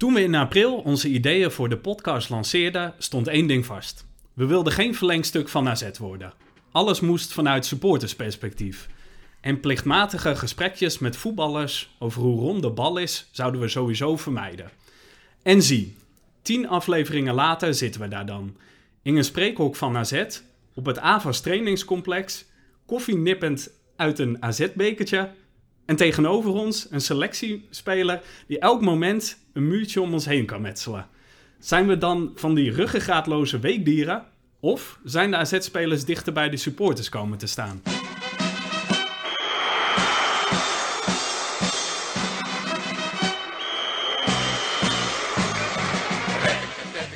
[0.00, 4.06] Toen we in april onze ideeën voor de podcast lanceerden, stond één ding vast.
[4.32, 6.32] We wilden geen verlengstuk van AZ worden.
[6.72, 8.88] Alles moest vanuit supportersperspectief.
[9.40, 14.70] En plichtmatige gesprekjes met voetballers over hoe rond de bal is, zouden we sowieso vermijden.
[15.42, 15.96] En zie,
[16.42, 18.56] tien afleveringen later zitten we daar dan.
[19.02, 20.24] In een spreekhok van AZ,
[20.74, 22.44] op het AVAS trainingscomplex,
[22.86, 25.30] koffie nippend uit een AZ-bekertje.
[25.90, 31.06] En tegenover ons een selectiespeler die elk moment een muurtje om ons heen kan metselen.
[31.58, 34.24] Zijn we dan van die ruggengraatloze weekdieren?
[34.60, 37.82] Of zijn de AZ-spelers dichter bij de supporters komen te staan?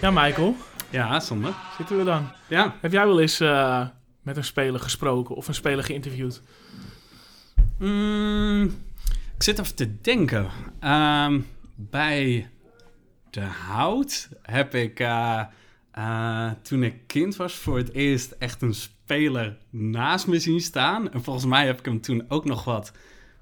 [0.00, 0.56] Ja, Michael,
[0.90, 1.54] Ja, Sander.
[1.76, 2.28] zitten we dan?
[2.48, 2.76] Ja.
[2.80, 3.86] Heb jij wel eens eh,
[4.22, 6.42] met een speler gesproken of een speler geïnterviewd?
[7.78, 8.64] Mm,
[9.36, 10.48] ik zit even te denken.
[10.80, 11.40] Ehm,
[11.74, 12.48] bij
[13.30, 15.42] de hout heb ik eh,
[15.90, 21.12] eh, toen ik kind was voor het eerst echt een speler naast me zien staan.
[21.12, 22.92] En volgens mij heb ik hem toen ook nog wat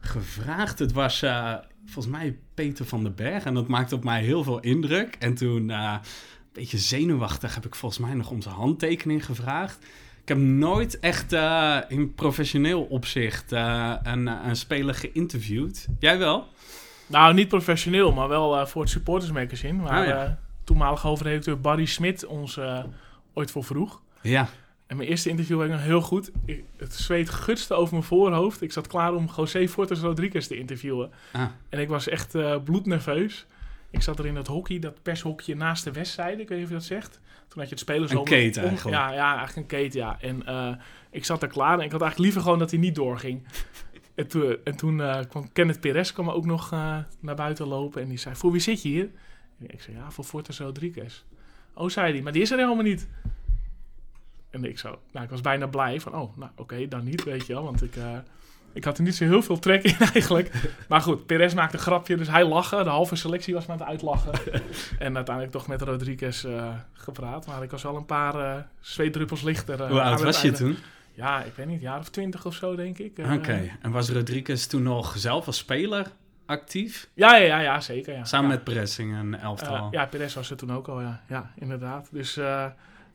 [0.01, 0.79] gevraagd.
[0.79, 4.45] Het was eh, volgens mij Peter van den Berg en dat maakte op mij heel
[4.45, 5.17] veel indruk.
[5.19, 6.01] En toen, een
[6.53, 9.87] beetje zenuwachtig, heb ik volgens mij nog om zijn handtekening gevraagd.
[10.23, 15.87] Ik heb nooit echt eh, in professioneel opzicht eh, een, een speler geïnterviewd.
[15.99, 16.47] Jij wel?
[17.07, 19.83] Nou, niet professioneel, maar wel eh, voor het Supporters Magazine.
[19.83, 20.25] Waar Oh, ja.
[20.25, 20.31] eh,
[20.65, 22.85] toenmalige hoofdredacteur Barry Smit ons eh,
[23.35, 24.03] ooit voor vroeg.
[24.21, 24.49] Ja.
[24.87, 26.31] En mijn eerste interview ik nog heel goed.
[26.45, 28.63] Ik, het zweet gutste over mijn voorhoofd.
[28.63, 31.11] Ik zat klaar om José Fortes Rodriguez te interviewen.
[31.33, 31.43] Ah.
[31.69, 33.47] En ik was echt eh, bloednerveus.
[33.93, 36.43] Ik zat er in dat hockey, dat pershokje naast de westzijde.
[36.43, 37.21] Ik weet niet of je dat zegt.
[37.49, 38.83] Toen had je het spelers Een om- eigenlijk.
[38.97, 40.21] Ja, ja, eigenlijk een kate, ja.
[40.21, 40.75] En eh,
[41.11, 43.43] ik zat er klaar en ik had eigenlijk liever gewoon dat hij niet doorging.
[44.15, 48.03] En toen, en toen eh, kwam Kenneth Perez kwam ook nog eh, naar buiten lopen.
[48.03, 49.11] En die zei, voor wie zit je hier?
[49.59, 51.25] En ik zei, ja, voor Fortes Rodriguez.
[51.75, 53.09] Oh, zei hij, maar die is er helemaal niet.
[54.51, 57.47] En ik zo, nou, ik was bijna blij van, oh, nou, oké, dan niet, weet
[57.47, 57.65] je wel.
[57.65, 58.19] Want ik, eh,
[58.73, 60.51] ik had er niet zo heel veel trek in eigenlijk.
[60.89, 62.85] Maar goed, Perez maakte een grapje, dus hij lachen.
[62.85, 64.33] De halve selectie was me aan het uitlachen.
[64.99, 67.47] en uiteindelijk toch met Rodriguez eh, gepraat.
[67.47, 69.83] Maar ik was wel een paar eh zweetdruppels lichter.
[69.83, 70.77] eh, Hoe oud was je toen?
[71.15, 73.19] Ja, ik weet niet, een jaar of twintig of zo, denk ik.
[73.33, 73.71] Oké.
[73.83, 76.07] En was Rodriguez toen nog zelf als speler
[76.47, 77.09] actief?
[77.15, 78.15] Ja, ja, ja, ja, zeker.
[78.15, 78.25] Ja.
[78.25, 78.55] Samen ja.
[78.55, 79.77] met Pressing en elftal?
[79.77, 81.21] Eh, ja, Perez was er toen ook al, ja.
[81.29, 82.09] Ja, inderdaad.
[82.11, 82.37] Dus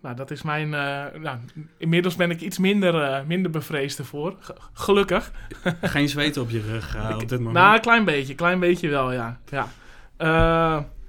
[0.08, 0.74] nou, dat is mijn...
[0.74, 1.38] eh, nou,
[1.78, 4.36] inmiddels ben ik iets minder, eh, minder bevreesd ervoor.
[4.40, 5.32] Ge- gelukkig.
[5.82, 7.56] Geen zweet op je rug eh, op dit moment?
[7.58, 8.36] Nou, een klein beetje.
[8.36, 9.40] Klein beetje wel, ja.
[9.50, 9.68] ja.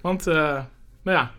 [0.01, 0.63] Want, nou
[1.03, 1.31] ja,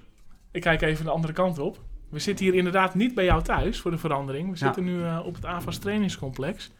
[0.51, 1.77] ik kijk even de andere kant op.
[2.09, 4.45] We zitten hier inderdaad niet bij jou thuis, voor de verandering.
[4.45, 4.65] We Ja.
[4.65, 6.71] zitten nu op het AVAS trainingscomplex.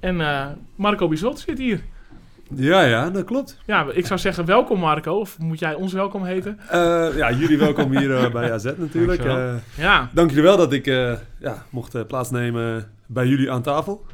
[0.00, 0.16] En
[0.74, 1.82] Marco Bizot zit hier.
[2.54, 3.58] Ja, ja, dat klopt.
[3.66, 5.18] Ja, ik zou zeggen welkom Marco.
[5.18, 6.58] Of moet jij ons welkom heten?
[6.68, 9.22] Eh, ja, jullie welkom hier eh, bij AZ natuurlijk.
[9.22, 9.54] Dankjewel.
[9.54, 10.86] Eh, Ja, dank jullie wel dat ik
[11.38, 14.06] ja, mocht plaatsnemen bij jullie aan tafel.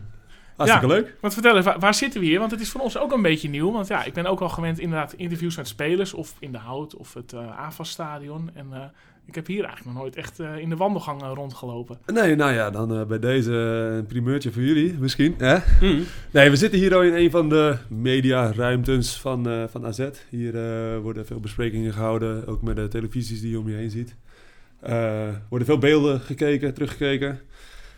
[0.57, 1.17] Hartstikke leuk.
[1.21, 2.39] Want vertel even, waar, zitten we hier?
[2.39, 3.73] Want het is voor ons ook een beetje nieuw.
[3.73, 6.15] Want ja, ik ben ook al gewend inderdaad interviews met spelers.
[6.15, 8.51] Of in de Hout of het eh AFAS-stadion.
[8.55, 8.93] En
[9.27, 11.99] ik heb hier eigenlijk nog nooit echt eh, in de wandelgangen rondgelopen.
[12.07, 13.53] Nee, nou ja, dan eh, bij deze
[13.91, 15.35] eh, een primeurtje voor jullie misschien.
[15.39, 15.57] Hè?
[15.81, 16.05] Mm.
[16.31, 20.09] Nee, we zitten hier al in een van de mediaruimtes van, eh, van AZ.
[20.29, 23.91] Hier eh, worden veel besprekingen gehouden, ook met de televisies die je om je heen
[23.91, 24.17] ziet.
[24.81, 27.41] Eh worden veel beelden gekeken, teruggekeken.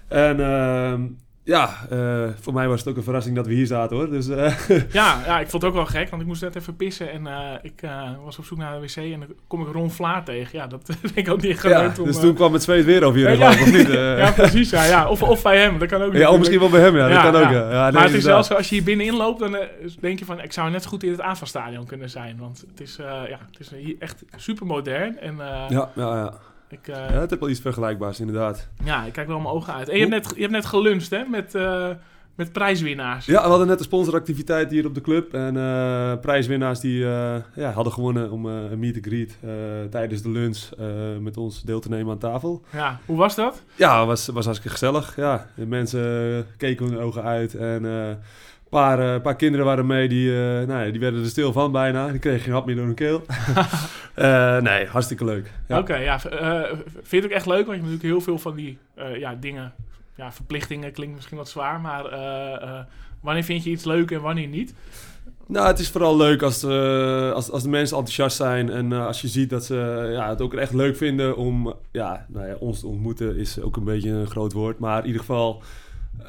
[0.09, 1.07] En ehm,
[1.45, 4.11] ja, eh, voor mij was het ook een verrassing dat we hier zaten hoor.
[4.11, 4.55] Dus eh,
[4.93, 6.11] Ja, ja, ik vond het ook wel gek.
[6.11, 7.11] Want ik moest net even pissen.
[7.11, 7.83] En eh, ik
[8.25, 8.97] was op zoek naar de wc.
[8.97, 10.59] En dan kom ik Ron Vlaar tegen.
[10.59, 12.05] Ja, dat ben ik ook niet ja, gewend om...
[12.05, 13.97] dus toen kwam het zweet weer over jullie Ja, geloof ik, of niet?
[14.25, 14.71] Ja, precies.
[14.71, 15.09] Ja, ja.
[15.09, 15.79] Of, of bij hem.
[15.79, 16.33] Dat kan ook ja, natuurlijk.
[16.33, 17.09] of misschien wel bij hem, ja.
[17.09, 17.59] Ja, dat kan ook, ja.
[17.59, 17.71] ja.
[17.71, 18.47] ja nee, maar het is wel inderdaad.
[18.47, 19.57] zo, als je hier binnenin loopt, dan
[20.01, 22.37] denk je van, ik zou net zo goed in het AFA-stadion kunnen zijn.
[22.39, 22.97] Want het is,
[23.29, 25.19] ja, het is hier echt super modern.
[25.19, 25.37] En
[25.69, 26.33] Ja, ja, ja.
[26.75, 28.69] Ik, eh, ja, het heeft wel iets vergelijkbaars, inderdaad.
[28.85, 29.89] ja, ik kijk wel mijn ogen uit.
[29.89, 31.89] En je hebt net, je hebt net geluncht, hè, met, eh,
[32.35, 33.27] met prijswinnaars.
[33.27, 35.35] Ja, we hadden net een sponsoractiviteit hier op de club.
[35.35, 36.99] En eh, prijswinnaars die
[37.55, 39.39] ja, hadden gewonnen om een meet and greet
[39.91, 40.69] tijdens de lunch
[41.21, 42.63] met ons deel te nemen aan tafel.
[42.73, 43.63] Ja, hoe was dat?
[43.75, 45.17] Ja, was, was hartstikke gezellig.
[45.17, 47.55] Ja, de mensen keken hun ogen uit.
[47.55, 47.85] En
[48.69, 51.73] paar, eh, paar kinderen waren mee, die, eh, nou ja, die werden er stil van
[51.73, 52.09] bijna.
[52.09, 53.23] Die kregen geen hap meer door hun keel.
[54.15, 55.51] Eh, nee, hartstikke leuk.
[55.69, 55.79] Ja.
[55.79, 56.19] Oké, ja.
[56.19, 56.31] vind
[57.11, 57.67] je het ook echt leuk?
[57.67, 58.79] Want je hebt natuurlijk heel veel van die
[59.19, 59.73] ja, dingen,
[60.15, 62.03] ja, verplichtingen klinkt misschien wat zwaar, maar
[63.21, 64.75] wanneer vind je iets leuk en wanneer niet?
[65.47, 68.71] Nou, het is vooral leuk als, eh, als, als de mensen enthousiast zijn.
[68.71, 72.47] En als je ziet dat ze ja, het ook echt leuk vinden om ja, nou
[72.47, 74.79] ja, ons te ontmoeten, is ook een beetje een groot woord.
[74.79, 75.63] Maar in ieder geval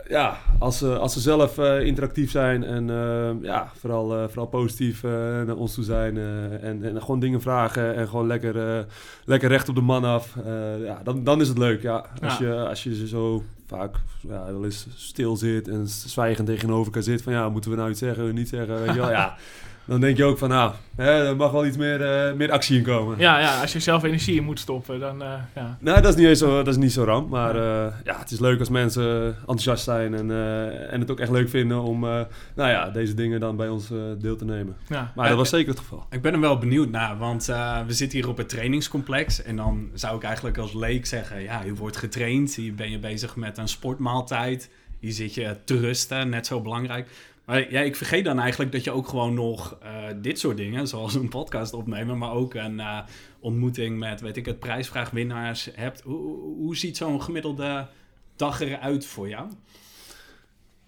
[0.08, 4.48] ja, als ze, als ze zelf eh, interactief zijn en eh, ja, vooral, eh, vooral
[4.48, 6.18] positief naar ons toe zijn
[6.62, 8.86] en, en gewoon dingen vragen en gewoon lekker,
[9.26, 10.36] lekker recht op de man af,
[10.84, 11.82] ja, dan, dan is het leuk.
[11.82, 12.06] Ja.
[12.22, 12.48] Als, Ja.
[12.48, 13.96] Je, als je ze zo vaak
[14.28, 17.90] ja, wel eens stil zit en zwijgend tegenover elkaar zit van ja, moeten we nou
[17.90, 19.36] iets zeggen, niet zeggen, weet je wel, ja.
[19.86, 22.78] Dan denk je ook van nou, hè, er mag wel iets meer, eh, meer actie
[22.78, 23.20] in komen.
[23.20, 25.78] Ja, ja, als je zelf energie in moet stoppen, dan eh, ja.
[25.80, 27.30] Nou, dat is niet, eens zo, dat is niet zo ramp.
[27.30, 31.20] Maar eh, ja, het is leuk als mensen enthousiast zijn en, eh, en het ook
[31.20, 32.22] echt leuk vinden om eh,
[32.56, 33.88] nou ja, deze dingen dan bij ons
[34.20, 34.76] deel te nemen.
[34.90, 35.12] ja.
[35.16, 36.06] Maar dat was zeker het geval.
[36.10, 39.44] Ik ben er wel benieuwd naar, want eh, we zitten hier op het trainingscomplex.
[39.44, 42.56] En dan zou ik eigenlijk als leek zeggen, ja, je wordt getraind.
[42.56, 44.70] Hier ben je bezig met een sportmaaltijd.
[45.00, 47.10] Hier zit je te rusten, net zo belangrijk.
[47.46, 49.90] Maar ja, ik vergeet dan eigenlijk dat je ook gewoon nog eh,
[50.22, 53.00] dit soort dingen, zoals een podcast opnemen, maar ook een eh,
[53.40, 56.02] ontmoeting met, weet ik het, prijsvraagwinnaars hebt.
[56.02, 57.88] Hoe, hoe- ziet zo'n gemiddelde
[58.36, 59.48] dag eruit voor jou?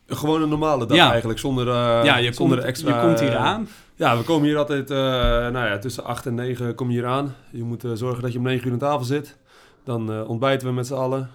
[0.07, 1.09] Gewoon een normale dag Ja.
[1.11, 2.95] eigenlijk, zonder, eh, ja, je zonder komt, extra...
[3.01, 3.67] je komt hier aan.
[3.95, 7.35] Ja, we komen hier altijd, nou ja, tussen 8 en 9 kom je hier aan.
[7.51, 9.37] Je moet zorgen dat je om 9 uur aan tafel zit.
[9.83, 11.29] Dan ontbijten we met z'n allen.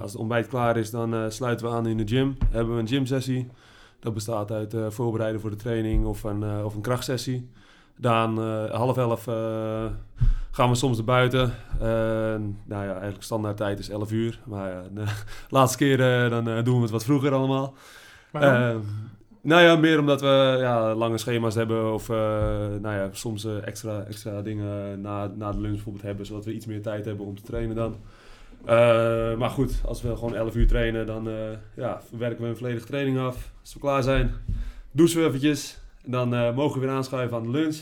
[0.00, 2.36] Als het ontbijt klaar is, dan sluiten we aan in de gym.
[2.50, 3.50] Hebben we een gymsessie.
[4.02, 7.50] Dat bestaat uit eh, voorbereiden voor de training of een, eh, of een krachtsessie.
[7.96, 9.24] Dan eh, half elf
[10.50, 11.54] gaan we soms naar buiten.
[12.64, 14.40] Nou ja, eigenlijk standaard tijd is 11 uur.
[14.44, 15.04] Maar ja, de
[15.48, 15.96] laatste keer
[16.30, 17.74] dan doen we het wat vroeger allemaal.
[19.40, 24.42] Nou ja, meer omdat we ja, lange schema's hebben of nou ja, soms extra, extra
[24.42, 27.42] dingen na, na de lunch bijvoorbeeld hebben, zodat we iets meer tijd hebben om te
[27.42, 27.96] trainen dan.
[28.64, 31.34] Eh, maar goed, als we gewoon 11 uur trainen, dan eh,
[31.76, 33.52] ja, werken we een volledige training af.
[33.60, 34.32] Als we klaar zijn,
[34.90, 35.80] douchen we eventjes.
[36.04, 37.80] En dan eh, mogen we weer aanschuiven aan de lunch.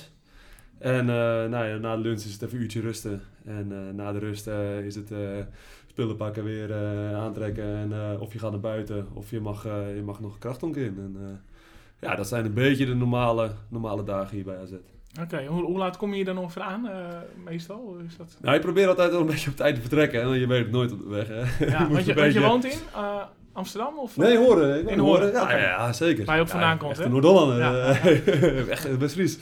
[0.78, 1.04] En
[1.50, 3.22] nou ja, na de lunch is het even een uurtje rusten.
[3.44, 4.46] En na de rust
[4.84, 5.12] is het
[5.86, 6.74] spullen pakken, weer
[7.14, 7.64] aantrekken.
[7.64, 9.62] En of je gaat naar buiten, of je mag,
[9.94, 11.16] je mag nog een krachtonk in.
[12.00, 14.72] Ja, dat zijn een beetje de normale, normale dagen hier bij AZ.
[15.22, 16.94] Oké, hoe, hoe laat kom je hier dan ongeveer aan, eh,
[17.44, 17.96] meestal?
[18.06, 18.36] Is dat...
[18.40, 20.24] Nou, je probeert altijd wel een beetje op tijd te vertrekken.
[20.24, 21.28] Want je weet het nooit op de weg.
[21.28, 21.66] Hè?
[21.66, 23.22] Ja, want je, je woont in eh,
[23.52, 23.98] Amsterdam?
[23.98, 24.88] Of, Nee, eh, horen.
[24.88, 25.32] In Horen, horen.
[25.32, 26.24] Ja, ja, zeker.
[26.24, 27.04] Waar je ook vandaan komt, hè?
[27.58, 29.38] Ja, eh, echt best Fries.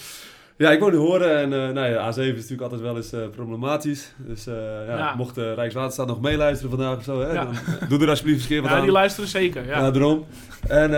[0.58, 3.12] Ja, ik woon in Horen en eh, nou ja, A7 is natuurlijk altijd wel eens
[3.12, 4.12] eh, problematisch.
[4.16, 4.55] Dus eh,
[4.87, 5.14] ja, Ja.
[5.14, 7.44] mocht de Rijkswaterstaat nog meeluisteren vandaag of zo, hè, Ja.
[7.44, 7.55] dan
[7.88, 8.82] doe er alsjeblieft eens een keer wat Ja, aan.
[8.82, 9.66] die luisteren zeker.
[9.66, 9.78] Ja.
[9.78, 10.26] Ja, daarom.
[10.69, 10.90] En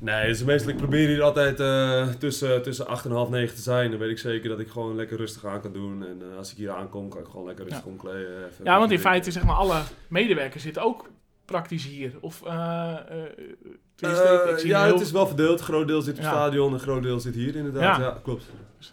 [0.00, 1.56] nee, dus meestal ik probeer hier altijd
[2.18, 3.90] tussen, tussen 8 en half 9 te zijn.
[3.90, 6.02] Dan weet ik zeker dat ik gewoon lekker rustig aan kan doen.
[6.06, 7.90] En als ik hier aankom, kan ik gewoon lekker rustig Ja.
[7.90, 8.30] omkleden.
[8.64, 11.08] Ja, want in feite, zeg maar, alle medewerkers zitten ook
[11.44, 12.12] praktisch hier.
[12.20, 12.52] Of, eh
[13.08, 13.16] eh,
[14.00, 15.58] Eh, ik zie ja, heel- het is wel verdeeld.
[15.58, 16.32] Een groot deel zit op het Ja.
[16.32, 17.96] stadion, een groot deel zit hier inderdaad.
[17.96, 18.02] Ja.
[18.04, 18.44] Ja, klopt.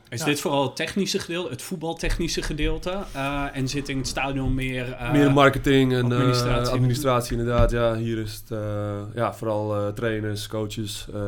[0.09, 0.25] Is Ja.
[0.25, 3.03] dit vooral het technische gedeelte, het voetbaltechnische gedeelte?
[3.13, 4.91] eh, en zit in het stadion meer...
[4.91, 6.11] eh, Meer marketing en
[6.71, 7.31] administratie.
[7.37, 7.71] inderdaad.
[7.71, 11.07] Ja, hier is het eh, ja, vooral eh, trainers, coaches.
[11.13, 11.19] eh,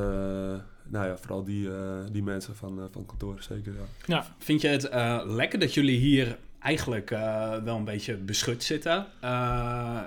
[0.88, 1.76] nou ja, vooral die, eh,
[2.12, 3.74] die mensen van, eh, van kantoor, zeker.
[4.06, 4.26] Ja.
[4.38, 9.06] Vind je het eh, lekker dat jullie hier eigenlijk eh, wel een beetje beschut zitten?
[9.22, 9.30] Eh,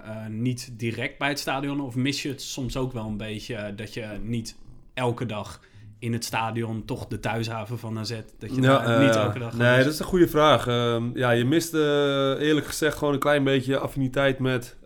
[0.04, 1.80] eh, niet direct bij het stadion?
[1.80, 4.56] Of mis je het soms ook wel een beetje dat je niet
[4.94, 5.60] elke dag
[5.98, 9.56] in het stadion toch de thuishaven van AZ, dat je daar eh, niet elke dag
[9.56, 10.66] Nee, dat is een goede vraag.
[10.66, 14.76] Ehm, ja, je mist eerlijk gezegd gewoon een klein beetje affiniteit met,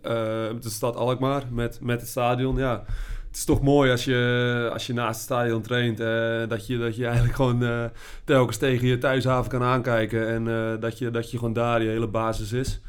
[0.52, 2.56] met de stad Alkmaar, met, met het stadion.
[2.56, 2.84] Ja,
[3.30, 6.78] het is toch mooi als je, als je naast het stadion traint, eh, dat, je,
[6.78, 7.84] dat je eigenlijk gewoon eh,
[8.24, 11.88] telkens tegen je thuishaven kan aankijken en eh, dat, je, dat je gewoon daar je
[11.88, 12.80] hele basis is.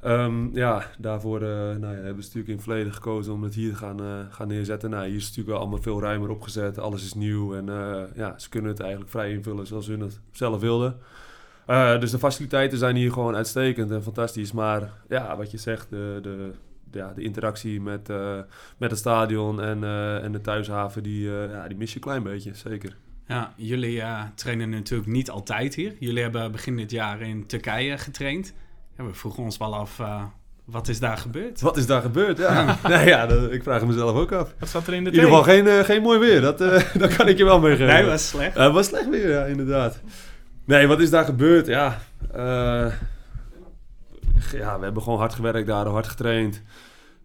[0.00, 3.70] Ehm, ja, daarvoor nou ja, hebben ze natuurlijk in het verleden gekozen om het hier
[3.70, 4.90] te gaan, gaan neerzetten.
[4.90, 6.78] Nou, hier is het natuurlijk allemaal veel ruimer opgezet.
[6.78, 7.66] Alles is nieuw en
[8.14, 10.96] ja, ze kunnen het eigenlijk vrij invullen zoals hun het zelf wilden.
[12.00, 14.52] Dus de faciliteiten zijn hier gewoon uitstekend en fantastisch.
[14.52, 16.50] Maar ja, wat je zegt, de, de-
[16.92, 18.38] ja, de interactie met, eh,
[18.78, 22.02] met het stadion en, eh, en de thuishaven, die, eh, ja, die mis je een
[22.02, 22.96] klein beetje, zeker.
[23.26, 25.92] Ja, jullie eh, trainen natuurlijk niet altijd hier.
[25.98, 28.52] Jullie hebben begin dit jaar in Turkije getraind.
[28.98, 30.22] Ja, we vroegen ons wel af, eh,
[30.64, 31.60] wat is daar gebeurd?
[31.60, 32.38] Wat is daar gebeurd?
[32.38, 34.54] Ja, nee, ja dat- ik vraag het mezelf ook af.
[34.58, 36.82] Wat zat er in de In ieder geval geen, eh, geen mooi weer, dat, eh,
[37.02, 37.86] dat kan ik je wel meegeven.
[37.86, 38.56] Nee, was slecht.
[38.56, 40.00] Het was slecht weer, ja, inderdaad.
[40.64, 41.66] Nee, wat is daar gebeurd?
[41.66, 41.98] Ja,
[42.32, 42.86] eh,
[44.50, 46.62] ja we hebben gewoon hard gewerkt daar, hard getraind.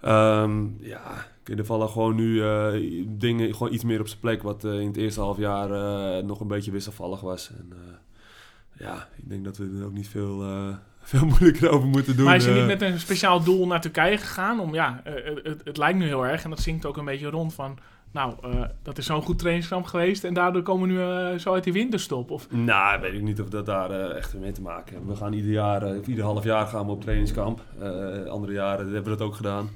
[0.01, 4.65] Ehm, ja, er vallen gewoon nu eh, dingen gewoon iets meer op zijn plek, wat
[4.65, 7.49] eh, in het eerste half jaar eh, nog een beetje wisselvallig was.
[7.49, 7.73] En,
[8.79, 10.43] ja, ik denk dat we er ook niet veel,
[11.01, 12.25] veel moeilijker over moeten doen.
[12.25, 14.59] Maar is je niet met een speciaal doel naar Turkije gegaan?
[14.59, 15.01] Om, ja,
[15.43, 17.77] het, het lijkt nu heel erg en dat zingt ook een beetje rond van...
[18.17, 21.53] Nou, eh, dat is zo'n goed trainingskamp geweest en daardoor komen we nu eh, zo
[21.53, 22.31] uit die winterstop.
[22.31, 25.07] Of, Nou, weet ik niet of dat daar eh, echt mee te maken heeft.
[25.07, 27.61] We gaan ieder jaar, of ieder half jaar gaan we op trainingskamp.
[28.29, 29.69] Andere jaren hebben we dat ook gedaan.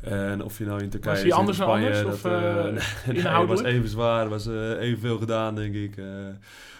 [0.00, 2.72] En of je nou in Turkije Was zit, anders dan Spanje, anders, dat, of, nee,
[3.06, 3.62] nee, inhoudelijk?
[3.62, 4.46] was even zwaar, was
[4.78, 5.94] evenveel gedaan, denk ik.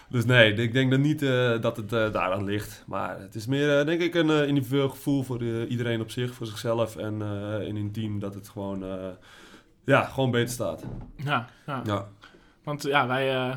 [0.07, 1.19] dus nee, ik denk dan niet
[1.61, 2.83] dat het daaraan ligt.
[2.87, 6.95] Maar het is meer, denk ik, een individueel gevoel voor iedereen op zich, voor zichzelf
[6.95, 7.21] en
[7.67, 8.83] in een team dat het gewoon,
[9.85, 10.83] ja, gewoon beter staat.
[11.15, 11.81] Ja, ja.
[11.85, 12.05] Ja.
[12.63, 13.55] Want ja, wij eh,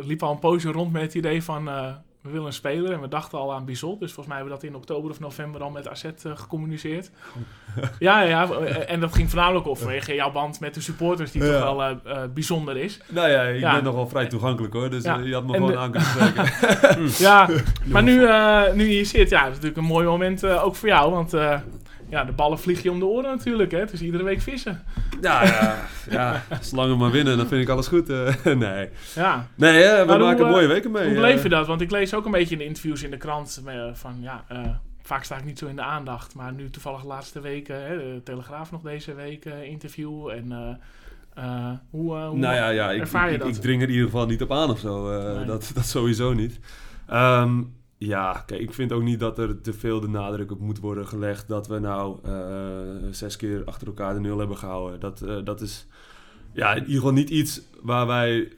[0.00, 1.68] liepen al een poosje rond met het idee van...
[1.68, 1.86] eh,
[2.22, 4.00] we willen een speler en we dachten al aan Bizot.
[4.00, 7.10] Dus volgens mij hebben we dat in oktober of november al met AZ eh, gecommuniceerd.
[7.98, 8.50] ja, ja,
[8.86, 11.30] en dat ging voornamelijk op vanwege jouw band met de supporters...
[11.32, 11.60] die Ja.
[11.60, 13.00] toch wel bijzonder is.
[13.08, 13.74] Nou ja, ik Ja.
[13.74, 15.16] ben nogal vrij toegankelijk hoor, dus Ja.
[15.18, 17.08] je had me En gewoon de- aan kunnen spreken.
[17.26, 17.48] Ja,
[17.92, 18.14] maar nu,
[18.74, 21.10] nu je hier zit, ja, dat is natuurlijk een mooi moment ook voor jou.
[21.10, 21.32] Want
[22.10, 23.70] ja, de ballen vliegen je om de oren natuurlijk.
[23.70, 23.78] Hè?
[23.78, 24.82] Het is iedere week vissen.
[25.20, 25.76] ja, ja,
[26.10, 28.08] ja, zolang we maar winnen, dan vind ik alles goed.
[28.10, 28.44] eh.
[28.44, 31.02] nee, Ja, nee hè, we Maar maken eh, mooie weken mee.
[31.02, 31.20] hoe eh.
[31.20, 31.66] beleef je dat?
[31.66, 33.62] Want ik lees ook een beetje in de interviews in de krant
[33.92, 34.44] van ja,
[35.02, 36.34] vaak sta ik niet zo in de aandacht.
[36.34, 40.28] Maar nu toevallig de laatste weken, hè, de Telegraaf nog deze week interview.
[40.28, 40.78] En
[41.90, 43.48] hoe, hoe Nou ja, ja ik, ervaar je ik, dat?
[43.48, 45.20] ik dring er in ieder geval niet op aan of zo.
[45.36, 45.44] Nee.
[45.44, 46.58] dat, dat sowieso niet.
[47.08, 47.60] Ehm,
[47.98, 51.06] ja, kijk, ik vind ook niet dat er te veel de nadruk op moet worden
[51.06, 52.32] gelegd dat we nou eh,
[53.10, 55.00] zes keer achter elkaar de nul hebben gehouden.
[55.00, 55.86] Dat, eh, dat is
[56.52, 58.52] ja, in ieder geval niet iets waar wij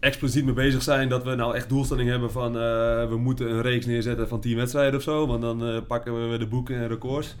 [0.00, 1.08] expliciet mee bezig zijn.
[1.08, 4.56] Dat we nou echt doelstelling hebben van eh, we moeten een reeks neerzetten van 10
[4.56, 5.26] wedstrijden of zo.
[5.26, 7.36] Want dan pakken we de boeken en records.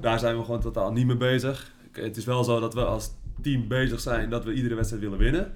[0.00, 1.72] Daar zijn we gewoon totaal niet mee bezig.
[1.92, 3.10] Het is wel zo dat we als
[3.42, 5.52] team bezig zijn dat we iedere wedstrijd willen winnen.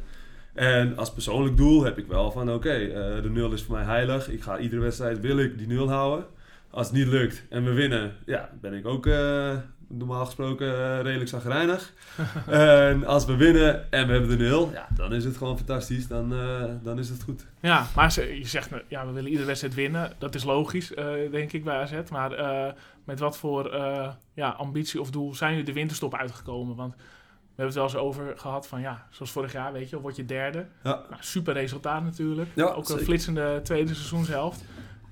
[0.55, 3.85] En als persoonlijk doel heb ik wel van oké, eh, de nul is voor mij
[3.85, 4.29] heilig.
[4.29, 6.27] Ik ga iedere wedstrijd wil ik die nul houden.
[6.71, 9.57] Als het niet lukt en we winnen, ja, ben ik ook eh,
[9.89, 11.93] normaal gesproken eh, redelijk zagrijnig.
[12.47, 16.07] en als we winnen en we hebben de nul, ja, dan is het gewoon fantastisch.
[16.07, 16.35] Dan,
[16.83, 17.47] dan is het goed.
[17.61, 20.13] Ja, maar je zegt, ja, we willen iedere wedstrijd winnen.
[20.19, 20.93] Dat is logisch,
[21.31, 22.11] denk ik, bij AZ.
[22.11, 23.77] Maar met wat voor
[24.35, 26.77] ja, ambitie of doel zijn jullie de winterstop uitgekomen?
[26.77, 26.95] Want
[27.57, 30.17] we hebben het wel eens over gehad van, ja, zoals vorig jaar, weet je, word
[30.17, 30.67] je derde.
[30.83, 31.03] Ja.
[31.11, 32.49] Nou, super resultaat natuurlijk.
[32.55, 33.05] Ja, Ook een zeker.
[33.05, 34.65] flitsende tweede seizoenshelft.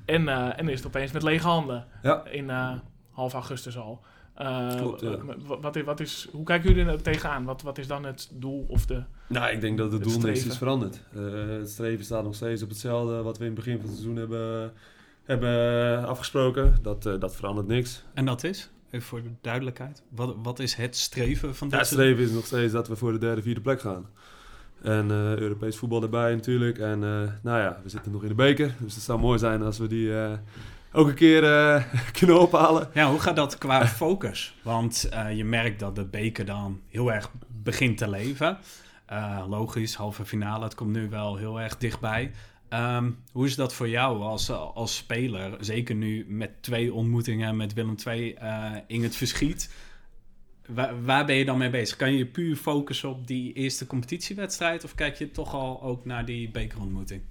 [0.05, 2.25] En, eh, en dan is het opeens met lege handen Ja.
[2.25, 2.73] in eh,
[3.11, 4.01] half augustus al.
[4.77, 5.17] Klopt, ja.
[5.47, 7.45] w- wat, is, wat is, hoe kijken jullie er tegenaan?
[7.45, 9.03] Wat, wat is dan het doel of de...
[9.27, 11.01] Nou, ik denk dat het Het doel niks is veranderd.
[11.15, 13.95] Eh, het streven staat nog steeds op hetzelfde wat we in het begin van het
[13.95, 14.73] seizoen hebben,
[15.25, 16.79] hebben afgesproken.
[16.83, 18.05] Dat, eh, dat verandert niks.
[18.15, 21.89] En dat is, even voor de duidelijkheid, wat, wat is het streven van dit het
[21.89, 24.07] streven is nog steeds dat we voor de derde, vierde plek gaan.
[24.83, 26.79] En eh, Europees voetbal erbij natuurlijk.
[26.79, 28.75] En eh, nou ja, we zitten nog in de beker.
[28.79, 30.33] Dus het zou mooi zijn als we die eh,
[30.93, 31.41] ook een keer
[32.19, 32.89] kunnen ophalen.
[32.95, 34.55] Ja, hoe gaat dat qua focus?
[34.63, 38.59] Want je merkt dat de beker dan heel erg begint te leven.
[39.49, 42.31] Logisch, halve finale, het komt nu wel heel erg dichtbij.
[42.73, 45.57] Ehm, hoe is dat voor jou als, als speler?
[45.61, 49.71] Zeker nu met twee ontmoetingen met Willem II eh, in het verschiet.
[50.67, 51.97] Waar, waar ben je dan mee bezig?
[51.97, 54.85] Kan je puur focussen op die eerste competitiewedstrijd?
[54.85, 57.23] Of kijk je toch al ook naar die bekerontmoeting?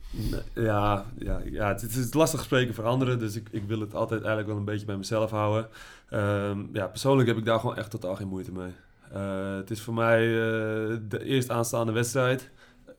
[0.54, 3.20] Ja, ja, ja het, het is lastig spreken voor anderen.
[3.20, 5.70] Dus ik, ik wil het altijd eigenlijk wel een beetje bij mezelf houden.
[6.10, 8.72] Ehm, ja, persoonlijk heb ik daar gewoon echt totaal geen moeite mee.
[9.12, 12.50] Eh, het is voor mij eh, de eerst aanstaande wedstrijd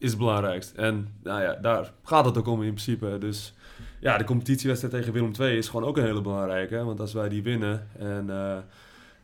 [0.03, 0.73] is het belangrijkst.
[0.73, 3.17] En nou ja, daar gaat het ook om in principe.
[3.19, 3.55] Dus
[4.01, 6.85] ja, de competitiewedstrijd tegen Willem II is gewoon ook een hele belangrijke.
[6.85, 8.57] Want als wij die winnen en, eh,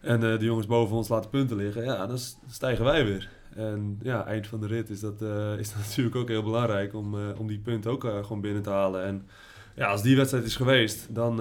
[0.00, 2.18] en eh, de jongens boven ons laten punten liggen, ja, dan
[2.50, 3.28] stijgen wij weer.
[3.54, 7.16] En ja, eind van de rit is dat, eh, is natuurlijk ook heel belangrijk om,
[7.38, 9.04] om die punten ook gewoon binnen te halen.
[9.04, 9.26] En
[9.74, 11.36] ja, als die wedstrijd is geweest, dan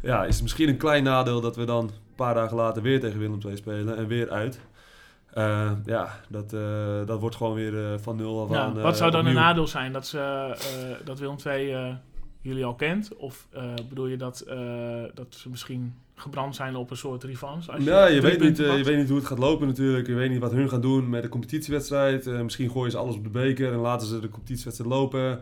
[0.00, 3.00] ja, is het misschien een klein nadeel dat we dan een paar dagen later weer
[3.00, 4.60] tegen Willem II spelen en weer uit.
[5.36, 8.80] Eh, ja, dat, eh, dat wordt gewoon weer eh, van nul af Ja, aan.
[8.80, 9.92] wat zou dan een nadeel zijn?
[9.92, 10.54] Dat, ze,
[11.04, 11.96] dat Willem II
[12.40, 13.16] jullie al kent?
[13.16, 13.48] Of
[13.88, 14.44] bedoel je dat,
[15.14, 17.72] dat ze misschien gebrand zijn op een soort revanche?
[17.72, 20.06] Als Ja, je weet, niet, je weet niet hoe het gaat lopen natuurlijk.
[20.06, 22.26] Je weet niet wat hun gaan doen met de competitiewedstrijd.
[22.26, 25.32] Misschien gooien ze alles op de beker en laten ze de competitiewedstrijd lopen.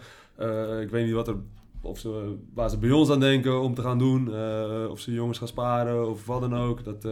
[0.81, 1.37] Ik weet niet wat er,
[1.81, 4.29] of ze, waar ze bij ons aan denken om te gaan doen.
[4.91, 6.85] Of ze jongens gaan sparen of wat dan ook.
[6.85, 7.07] Dat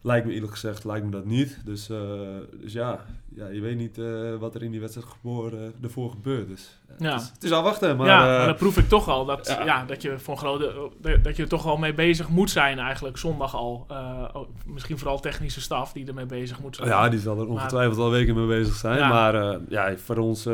[0.00, 1.58] lijkt me eerlijk gezegd lijkt me dat niet.
[1.64, 5.74] Dus, eh, dus ja, ja, je weet niet eh, wat er in die wedstrijd geboren,
[5.82, 6.48] ervoor gebeurt.
[6.48, 7.12] Dus, eh, Ja.
[7.12, 7.96] het, is, het is afwachten.
[7.96, 9.64] Maar, ja, eh, maar dan proef ik toch al dat, ja.
[9.64, 9.84] ja.
[9.84, 10.90] dat je voor een grote,
[11.22, 13.86] dat je er toch al mee bezig moet zijn eigenlijk zondag al.
[14.32, 16.88] Oh, misschien vooral technische staf die ermee bezig moet zijn.
[16.88, 18.98] Ja, die zal er ongetwijfeld al weken mee bezig zijn.
[18.98, 19.08] Ja.
[19.08, 20.44] Maar ja, voor ons,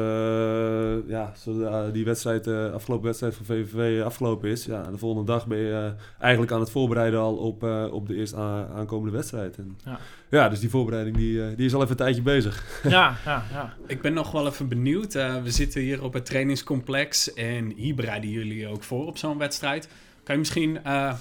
[1.06, 5.58] ja, zodra die wedstrijd, afgelopen wedstrijd van VVV afgelopen is, ja, de volgende dag ben
[5.58, 9.56] je eigenlijk aan het voorbereiden al op, op de eerst aankomende wedstrijd.
[9.56, 9.98] En, Ja.
[10.30, 10.48] Ja.
[10.48, 12.64] dus die voorbereiding die, eh, die is al even een tijdje bezig.
[12.82, 13.44] ja, ja.
[13.52, 13.74] ja.
[13.86, 15.14] Ik ben nog wel even benieuwd.
[15.14, 19.38] Eh, we zitten hier op het trainingscomplex en hier bereiden jullie ook voor op zo'n
[19.38, 19.88] wedstrijd.
[20.26, 21.14] Kan je misschien eh,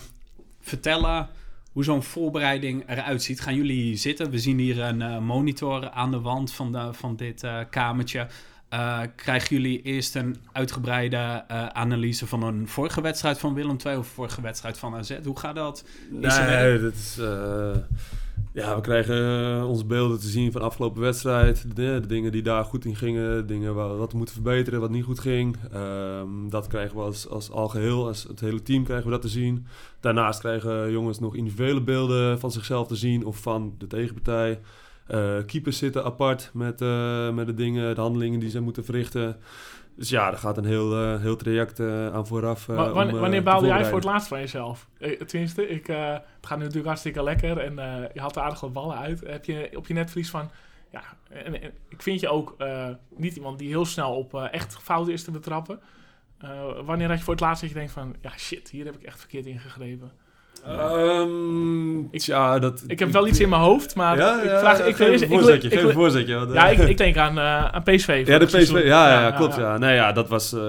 [0.61, 1.27] vertellen
[1.71, 3.41] hoe zo'n voorbereiding eruit ziet.
[3.41, 4.29] Gaan jullie hier zitten?
[4.29, 8.27] We zien hier een eh, monitor aan de wand van, de, van dit uh, kamertje.
[8.73, 14.07] Uh, krijgen jullie eerst een uitgebreide analyse van een vorige wedstrijd van Willem II of
[14.07, 15.17] vorige wedstrijd van AZ?
[15.23, 15.85] Hoe gaat dat?
[16.09, 17.19] Nee, dat is...
[18.53, 21.75] Ja, we krijgen onze beelden te zien van de afgelopen wedstrijd.
[21.75, 25.03] De, dingen die daar goed in gingen, dingen waar, wat we moeten verbeteren, wat niet
[25.03, 25.55] goed ging.
[25.73, 29.29] Um, dat krijgen we als, als algeheel, als het hele team krijgen we dat te
[29.29, 29.65] zien.
[29.99, 34.59] Daarnaast krijgen jongens nog individuele beelden van zichzelf te zien of van de tegenpartij.
[35.11, 39.37] Uh, keepers zitten apart met, uh, met de dingen, de handelingen die ze moeten verrichten.
[39.95, 42.67] Dus ja, er gaat een heel, uh, heel traject uh, aan vooraf.
[42.67, 44.89] Uh, wanneer, om, wanneer baalde jij voor het laatst van jezelf?
[45.25, 47.75] tenminste, ik, het gaat nu natuurlijk hartstikke lekker en
[48.13, 49.19] je had er aardig wat ballen uit.
[49.19, 50.49] Heb je op je netvlies van,
[50.91, 52.55] ja, en, en, ik vind je ook
[53.15, 55.79] niet iemand die heel snel op echt fouten is te betrappen.
[56.85, 59.03] wanneer had je voor het laatst dat je denkt van, ja shit, hier heb ik
[59.03, 60.11] echt verkeerd ingegrepen?
[60.69, 64.77] Um, ik, ja, dat, ik heb wel iets in mijn hoofd, maar ja, ik vraag...
[64.77, 66.35] Ja, ik geef een voorzetje, geef een voorzetje.
[66.35, 68.23] Want, ja, ik, ik denk aan, uh, aan PSV.
[68.25, 69.55] Ja, de PSV, ja, ja, ja, klopt.
[69.55, 69.77] Ja.
[69.77, 70.61] Nee, ja, dat was, uh,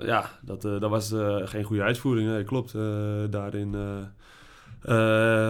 [0.00, 2.28] ja, dat, uh, dat was geen goede uitvoering.
[2.28, 2.74] Nee, klopt.
[3.30, 3.74] daarin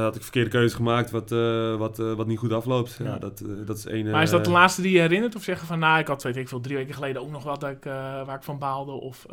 [0.00, 1.30] had ik verkeerde keuze gemaakt wat,
[1.78, 3.00] wat, wat niet goed afloopt.
[3.04, 4.10] Ja, dat, dat is één...
[4.10, 5.36] Maar is dat de laatste die je herinnert?
[5.36, 7.58] Of zeggen van, nou, ik had weet ik veel, drie weken geleden ook nog wel
[7.58, 7.84] dat ik,
[8.26, 8.92] waar ik van baalde?
[8.92, 9.26] Of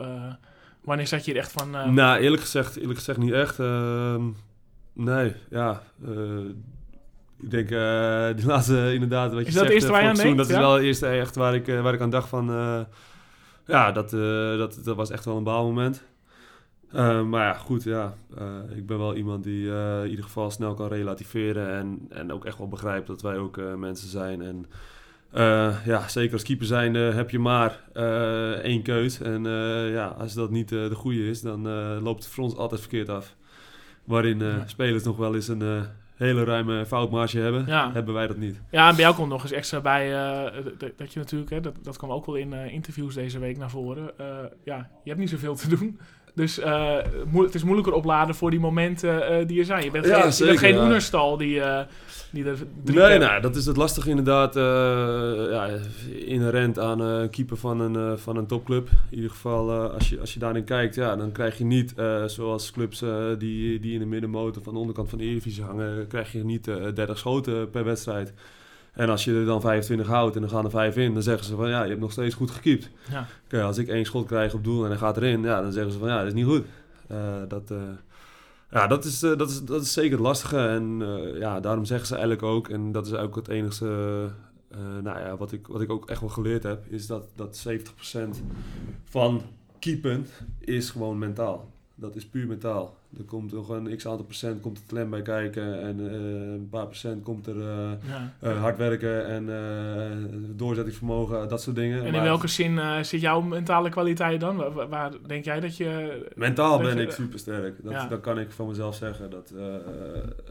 [0.82, 1.94] wanneer zat je er echt van...
[1.94, 3.58] Nou, eerlijk gezegd, eerlijk gezegd niet echt.
[4.94, 5.82] Nee, ja.
[6.06, 6.46] Uh,
[7.40, 10.16] ik denk uh, die laatste inderdaad, wat je is zegt, dat eerste waar je aan
[10.16, 10.38] denkt?
[10.38, 12.50] Dat is wel het eerste echt waar ik, waar ik aan dacht van...
[12.50, 12.80] Uh,
[13.66, 14.10] ja, dat,
[14.58, 16.04] dat, dat was echt wel een baalmoment.
[16.92, 18.14] maar ja, goed, ja.
[18.76, 19.68] ik ben wel iemand die
[20.04, 21.70] in ieder geval snel kan relativeren...
[21.74, 24.42] en, en ook echt wel begrijpt dat wij ook mensen zijn.
[24.42, 24.66] En
[25.86, 27.80] ja, zeker als keeper zijn heb je maar
[28.64, 29.22] één keus.
[29.22, 29.44] En
[29.92, 31.68] ja, als dat niet de goede is, dan
[32.02, 33.36] loopt het voor ons altijd verkeerd af
[34.04, 35.82] waarin uh, spelers nog wel eens een uh,
[36.16, 37.92] hele ruime foutmarge hebben, ja.
[37.94, 38.62] hebben wij dat niet.
[38.70, 40.64] Ja, en bij jou komt nog eens extra bij uh,
[40.96, 44.12] dat je natuurlijk, hè, dat, dat kwam ook wel in interviews deze week naar voren.
[44.64, 46.00] ja, je hebt niet zoveel te doen.
[46.34, 46.60] Dus
[47.34, 49.84] het is moeilijker opladen voor die momenten die er zijn.
[49.84, 50.84] Je bent ja, geen, zeker, je bent geen ja.
[50.84, 51.62] Oenerstal die
[52.32, 54.54] die er nee, nou, dat is het lastige inderdaad.
[55.50, 55.68] Ja,
[56.26, 58.90] inherent aan uh, keeper van een, van een topclub.
[59.10, 61.94] In ieder geval, als, je, als je daarin kijkt, ja, dan krijg je niet,
[62.26, 63.04] zoals clubs
[63.38, 66.66] die, die in de middenmotor van de onderkant van de Eredivisie hangen, krijg je niet
[66.66, 68.34] 30 schoten per wedstrijd.
[68.92, 71.46] En als je er dan 25 houdt en dan gaan er 5 in, dan zeggen
[71.46, 72.90] ze van ja, je hebt nog steeds goed gekiept.
[73.10, 73.28] Ja.
[73.48, 75.92] Kijk, als ik één schot krijg op doel en hij gaat erin, ja, dan zeggen
[75.92, 76.66] ze van ja, dat is niet goed.
[77.48, 77.74] dat,
[78.72, 80.58] ja, dat is, uh, dat, is, dat is zeker het lastige.
[80.58, 81.00] En
[81.40, 83.86] ja, daarom zeggen ze eigenlijk ook, en dat is ook het enige
[85.02, 88.20] nou ja, wat, ik, wat ik ook echt wel geleerd heb, is dat, dat 70%
[89.04, 89.42] van
[89.80, 90.26] keepen
[90.60, 91.70] is gewoon mentaal.
[92.02, 92.96] Dat is puur mentaal.
[93.18, 96.12] Er komt nog een x aantal procent komt er talent bij kijken en uh,
[96.54, 98.34] een paar procent komt er uh, ja.
[98.44, 99.50] uh, hard werken en
[100.56, 102.00] doorzettingsvermogen, dat soort dingen.
[102.00, 104.56] En in maar, welke zin zit jouw mentale kwaliteit dan?
[104.56, 106.22] Waar, waar, denk jij dat je...
[106.36, 107.84] Mentaal dat ben je, ik super sterk.
[107.84, 108.08] Dat, ja.
[108.08, 109.30] dat kan ik van mezelf zeggen.
[109.30, 109.54] Dat,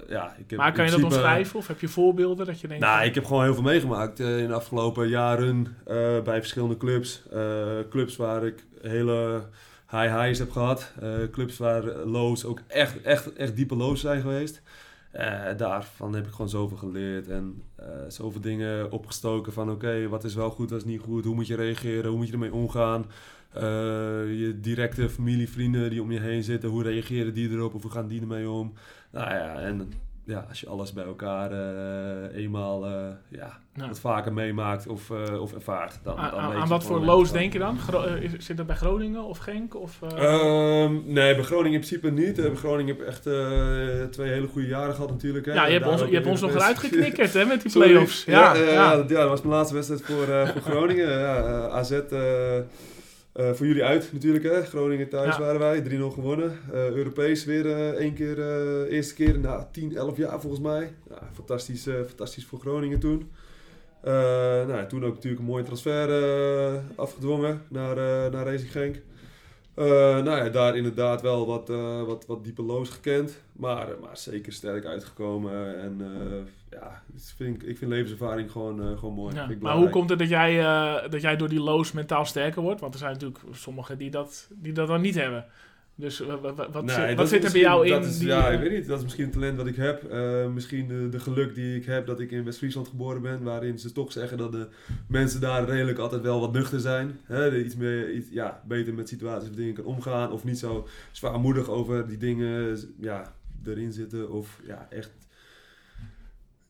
[0.08, 2.84] ja, ik heb maar kan je dat omschrijven of heb je voorbeelden dat je denkt...
[2.84, 5.76] Nou, ik heb gewoon heel veel meegemaakt in de afgelopen jaren
[6.24, 7.22] bij verschillende clubs.
[7.90, 9.42] clubs waar ik hele
[9.90, 10.92] high highs heb gehad.
[11.02, 14.62] Uh, clubs waar lows ook echt, echt, echt diepe lows zijn geweest.
[15.14, 20.24] Uh, daarvan heb ik gewoon zoveel geleerd en uh, zoveel dingen opgestoken van oké, wat
[20.24, 22.52] is wel goed, wat is niet goed, hoe moet je reageren, hoe moet je ermee
[22.52, 23.06] omgaan.
[24.38, 27.90] je directe familie, vrienden die om je heen zitten, hoe reageren die erop of hoe
[27.90, 28.72] gaan die ermee om.
[29.10, 29.92] Nou ja, en
[30.30, 32.92] ja, als je alles bij elkaar uh, eenmaal uh,
[33.28, 35.98] ja, wat vaker meemaakt of, uh, of ervaart.
[36.02, 37.78] Dan, aan, dan aan, aan wat voor loos denk je dan?
[37.78, 38.04] Gro
[38.38, 39.74] zit dat bij Groningen of Genk?
[39.74, 42.36] Of, um, nee, bij Groningen in principe niet.
[42.36, 43.22] bij Groningen heb echt
[44.12, 45.46] twee hele goede jaren gehad natuurlijk.
[45.46, 45.52] Hè.
[45.52, 48.24] Ja, je hebt ons, je hebt ons nog eruit geknikkerd hè, met die play-offs.
[48.24, 48.96] Ja, ja, ja.
[48.96, 51.18] Dat, ja, dat was mijn laatste wedstrijd voor, voor Groningen.
[51.18, 52.00] ja, AZ...
[53.34, 54.62] Uh, voor jullie uit natuurlijk, hè?
[54.62, 55.40] Groningen thuis ja.
[55.40, 56.58] waren wij, 3-0 gewonnen.
[56.72, 58.38] Uh, Europees weer uh, één keer,
[58.86, 60.92] eerste keer na 10, 11 jaar volgens mij.
[61.08, 63.30] Ja, fantastisch, fantastisch voor Groningen toen.
[64.02, 66.08] nou, toen ook natuurlijk een mooie transfer
[66.94, 67.96] afgedwongen naar,
[68.30, 68.96] naar Racing Genk.
[70.24, 71.68] nou ja, daar inderdaad wel wat,
[72.06, 75.80] wat, wat diepe loos gekend, maar, maar zeker sterk uitgekomen.
[75.80, 76.00] En
[76.70, 77.02] ja,
[77.36, 79.34] vind ik, ik vind levenservaring gewoon, uh, gewoon mooi.
[79.34, 82.62] Ja, maar hoe komt het dat jij, uh, dat jij door die loos mentaal sterker
[82.62, 82.80] wordt?
[82.80, 85.44] Want er zijn natuurlijk sommigen die dat, die dat dan niet hebben.
[86.00, 88.02] Dus wat, wat, nee, zit, wat zit er bij jou in?
[88.02, 88.86] Is, die, ja, ik weet niet.
[88.86, 90.12] Dat is misschien een talent wat ik heb.
[90.12, 93.42] Uh, misschien de, de, geluk die ik heb dat ik in West-Friesland geboren ben.
[93.42, 94.68] Waarin ze toch zeggen dat de
[95.08, 97.18] mensen daar redelijk altijd wel wat nuchter zijn.
[97.24, 100.32] Hè, iets, meer, iets ja, beter met situaties of dingen kan omgaan.
[100.32, 105.10] Of niet zo zwaarmoedig over die dingen ja, erin zitten of ja, echt...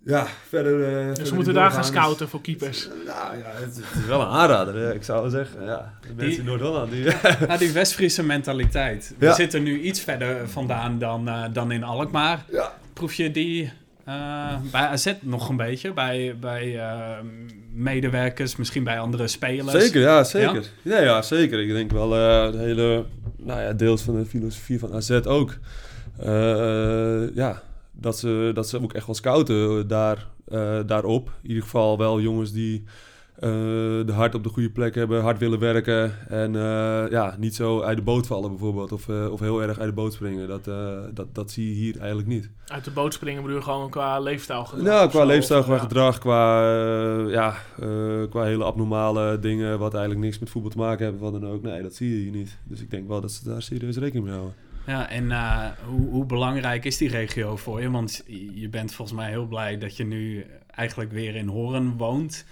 [0.05, 0.83] Ja, verder...
[0.83, 2.79] eh, verder Dus we niet moeten daar gaan scouten voor keepers.
[2.79, 4.95] Dus, nou ja, het, het is wel een aanrader, hè.
[4.95, 5.65] ik zou zeggen.
[5.65, 7.05] Ja, de mensen in Noord-Holland, die...
[7.49, 9.15] Ja, die West-Friese mentaliteit.
[9.19, 9.35] We Ja.
[9.35, 12.45] zitten nu iets verder vandaan dan, eh, dan in Alkmaar.
[12.51, 12.73] Ja.
[12.93, 13.73] Proef je die
[14.05, 15.93] eh, bij AZ nog een beetje?
[15.93, 17.19] Bij, bij eh,
[17.73, 19.85] medewerkers, misschien bij andere spelers?
[19.85, 20.65] Zeker, ja, zeker.
[20.83, 21.01] Ja?
[21.01, 21.61] Ja, zeker.
[21.61, 23.05] Ik denk wel eh de hele,
[23.37, 25.55] nou ja, deels van de filosofie van AZ ook.
[26.19, 27.63] Eh, ja,
[28.01, 31.31] dat ze, dat ze ook echt wel scouten daar, eh, daarop.
[31.43, 32.85] In ieder geval wel jongens die
[33.41, 33.51] eh,
[34.07, 36.29] de hart op de goede plek hebben, hard willen werken.
[36.29, 38.93] En eh, ja, niet zo uit de boot vallen bijvoorbeeld.
[38.93, 40.49] Of, eh, of heel erg uit de boot springen.
[40.49, 42.51] Dat, eh, dat, dat zie je hier eigenlijk niet.
[42.67, 45.81] Uit de boot springen bedoel je gewoon qua leefstijl gedrag Nou, qua leefstijl, qua ja.
[45.81, 47.89] gedrag, qua, eh, ja, eh,
[48.31, 49.79] qua hele abnormale dingen...
[49.79, 51.63] wat eigenlijk niks met voetbal te maken hebben, wat dan ook.
[51.63, 52.59] Nee, dat zie je hier niet.
[52.65, 54.55] Dus ik denk wel dat ze daar serieus rekening mee houden.
[54.91, 57.91] Ja, en eh, hoe, hoe belangrijk is die regio voor je?
[57.91, 58.23] Want
[58.55, 62.45] je bent volgens mij heel blij dat je nu eigenlijk weer in Horen woont.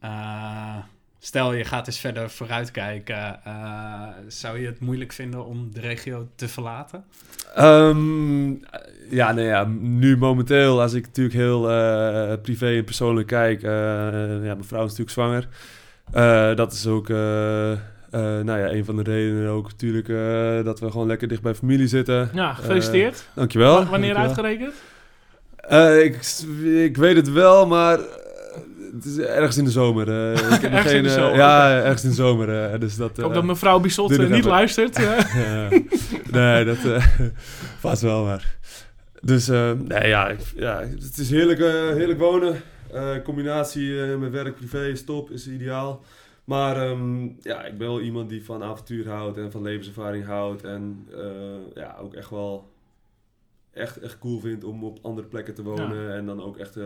[0.00, 0.76] Eh,
[1.18, 3.44] stel, je gaat eens verder vooruitkijken.
[3.44, 7.04] eh, zou je het moeilijk vinden om de regio te verlaten?
[7.54, 8.50] Ehm,
[9.10, 11.60] ja, ja, nu momenteel, als ik natuurlijk heel
[12.38, 13.62] privé en persoonlijk kijk...
[13.62, 15.48] ja, mijn vrouw is natuurlijk zwanger.
[16.56, 17.08] Dat is ook...
[18.12, 21.28] eh, eh, nou ja, een van de redenen ook natuurlijk eh, dat we gewoon lekker
[21.28, 22.30] dicht bij familie zitten.
[22.34, 23.24] Ja, gefeliciteerd.
[23.34, 23.84] Dankjewel.
[23.84, 24.44] W- Wanneer dankjewel.
[24.44, 24.74] uitgerekend?
[25.56, 26.18] Eh, ik,
[26.88, 28.04] ik weet het wel, maar eh,
[28.94, 30.08] het is ergens in de zomer.
[30.08, 30.32] eh.
[30.54, 31.36] ik heb Ergens in de eh, zomer.
[31.36, 32.64] Ja, ergens in de zomer.
[32.72, 34.50] eh, dus dat, Ik hoop eh, dat mevrouw Bissot eh, niet even.
[34.50, 34.96] luistert.
[35.02, 35.70] eh.
[36.30, 37.04] Nee, dat eh
[37.86, 38.54] vast wel maar.
[39.20, 42.62] Dus eh, nee, ja, ik- ja, het is heerlijk, eh, heerlijk wonen.
[42.92, 46.02] Eh, combinatie eh, met werk, privé is top, is ideaal.
[46.44, 50.64] Maar ehm, ja, ik ben wel iemand die van avontuur houdt en van levenservaring houdt.
[50.64, 52.71] En eh, ja, ook echt wel
[53.74, 56.14] echt, echt cool vindt om op andere plekken te wonen.
[56.16, 56.84] En dan ook echt eh,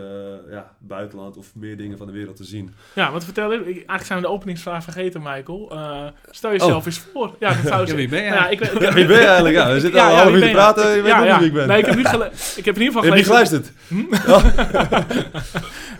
[0.49, 2.73] ja, buitenland of meer dingen van de wereld te zien.
[2.93, 3.67] Ja, want vertel even.
[3.67, 5.71] ik- Eigenlijk zijn we de openingsvraag vergeten, Michael.
[5.71, 7.35] Eh, stel jezelf eens voor.
[7.39, 8.33] Ja, dat zou Ja, wie ben jij?
[8.33, 9.55] Ja, ik, weet- Ja, wie ben je eigenlijk?
[9.55, 10.73] Ja, we zitten Ja, al ja, een half wie uur te ben je?
[10.73, 11.31] praten, je weet ja, nog ja.
[11.31, 11.67] niet wie ik ben.
[11.67, 13.63] Nee, ik heb, niet ik heb in ieder je geval hebt niet gelezen...
[13.65, 13.71] geluisterd?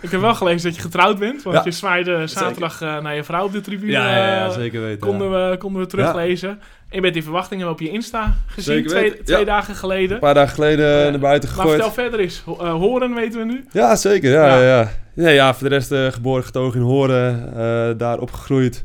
[0.00, 1.42] ik heb wel gelezen dat je getrouwd bent.
[1.42, 1.62] Want Ja.
[1.64, 3.92] je zwaaide zaterdag eh, naar je vrouw op de tribune.
[3.92, 4.98] Ja, ja, ja, zeker weten.
[5.08, 5.50] konden, ja.
[5.50, 6.60] we, konden we teruglezen.
[6.88, 8.86] En je bent in verwachting hebben we op je Insta gezien.
[8.86, 9.44] Twee twee ja.
[9.44, 10.12] dagen geleden.
[10.14, 11.82] Een paar dagen geleden naar buiten Maar gegooid.
[11.82, 12.40] vertel verder.
[12.44, 13.64] Ho- eh, horen weten we nu.
[13.72, 14.30] Ja, zeker.
[14.32, 14.62] Ja, Ja.
[14.62, 14.90] ja.
[15.14, 15.28] Ja, ja.
[15.28, 17.52] ja, voor de rest eh, geboren getogen in Horen.
[17.56, 18.84] eh, daar opgegroeid.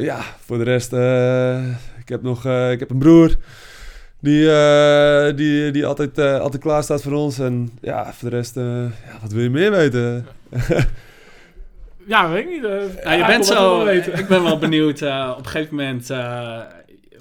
[0.00, 0.92] Ja, voor de rest...
[2.00, 3.36] ik heb nog ik heb een broer.
[4.20, 4.48] Die,
[5.34, 7.38] die, die altijd, altijd klaar staat voor ons.
[7.38, 8.54] En ja, voor de rest...
[8.54, 10.26] ja, wat wil je meer weten?
[12.08, 12.64] Ja, weet ik niet.
[12.64, 15.00] eh, Nou, je bent zo, ik ben wel benieuwd.
[15.02, 16.60] eh, op een gegeven moment eh,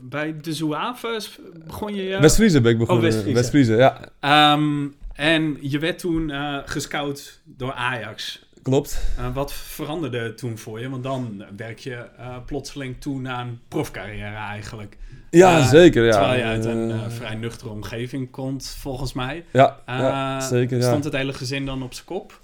[0.01, 2.13] bij de Zouaves begon je...
[2.13, 3.03] eh, West-Friese ben ik begonnen.
[3.05, 3.39] Oh, West-Friese.
[3.39, 3.99] West-Friese, ja.
[4.19, 8.45] Ehm, en je werd toen eh, gescout door Ajax.
[8.63, 9.01] Klopt.
[9.17, 10.89] Eh, wat veranderde toen voor je?
[10.89, 14.97] Want dan werk je eh, plotseling toe naar een profcarrière eigenlijk.
[15.29, 16.05] Ja, Eh, zeker.
[16.05, 16.11] Ja.
[16.11, 19.45] Terwijl je uit een eh, Eh, vrij nuchtere omgeving komt, volgens mij.
[19.51, 20.77] Ja, ja zeker.
[20.77, 20.87] Ja.
[20.87, 22.39] Stond het hele gezin dan op zijn kop?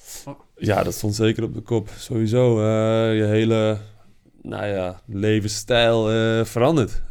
[0.57, 1.89] Ja, dat stond zeker op de kop.
[1.97, 2.61] Sowieso.
[3.13, 3.77] je hele
[4.41, 6.05] nou ja, levensstijl
[6.45, 7.01] verandert.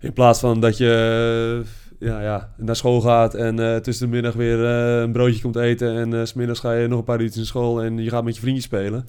[0.00, 1.62] In plaats van dat je
[1.98, 5.96] ja, ja, naar school gaat en tussen de middag weer een broodje komt eten.
[5.96, 8.34] En s smiddags ga je nog een paar uurtjes naar school en je gaat met
[8.34, 9.06] je vriendjes spelen.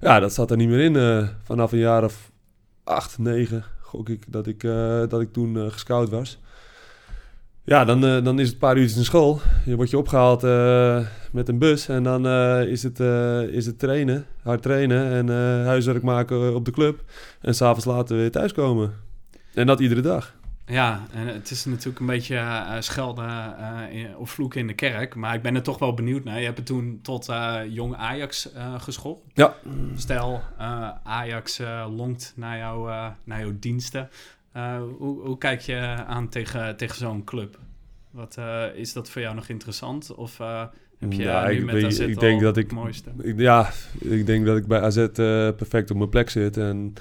[0.00, 1.28] Ja, dat zat er niet meer in.
[1.44, 2.30] vanaf een jaar of
[2.84, 6.38] acht, negen gok ik dat ik, eh, dat ik toen eh, gescout was.
[7.64, 9.40] Ja, dan, eh, dan is het een paar uurtjes naar school.
[9.64, 12.26] Je wordt je opgehaald eh, met een bus en dan
[12.66, 13.00] is, het,
[13.50, 15.28] is het trainen, hard trainen en
[15.64, 17.04] huiswerk maken op de club.
[17.40, 18.92] En s'avonds later weer thuiskomen.
[19.54, 20.37] En dat iedere dag.
[20.68, 24.74] Ja, en het is natuurlijk een beetje eh, schelden eh, in- of vloeken in de
[24.74, 25.14] kerk.
[25.14, 26.38] Maar ik ben er toch wel benieuwd naar.
[26.38, 29.24] Je hebt het toen tot eh, jong Ajax eh geschopt.
[29.34, 29.54] Ja.
[29.94, 34.08] Stel, eh, Ajax eh, longt naar, jou, eh, naar jouw diensten.
[34.52, 35.76] Eh, hoe, hoe kijk je
[36.06, 37.58] aan tegen, tegen zo'n club?
[38.10, 40.14] Wat, eh, is dat voor jou nog interessant?
[40.14, 40.64] Of eh,
[40.98, 43.10] heb je Ja, nu ik met AZ ik denk dat ik- het mooiste?
[43.22, 45.06] Ik, ja, ik denk dat ik bij AZ eh,
[45.56, 46.56] perfect op mijn plek zit.
[46.56, 46.94] En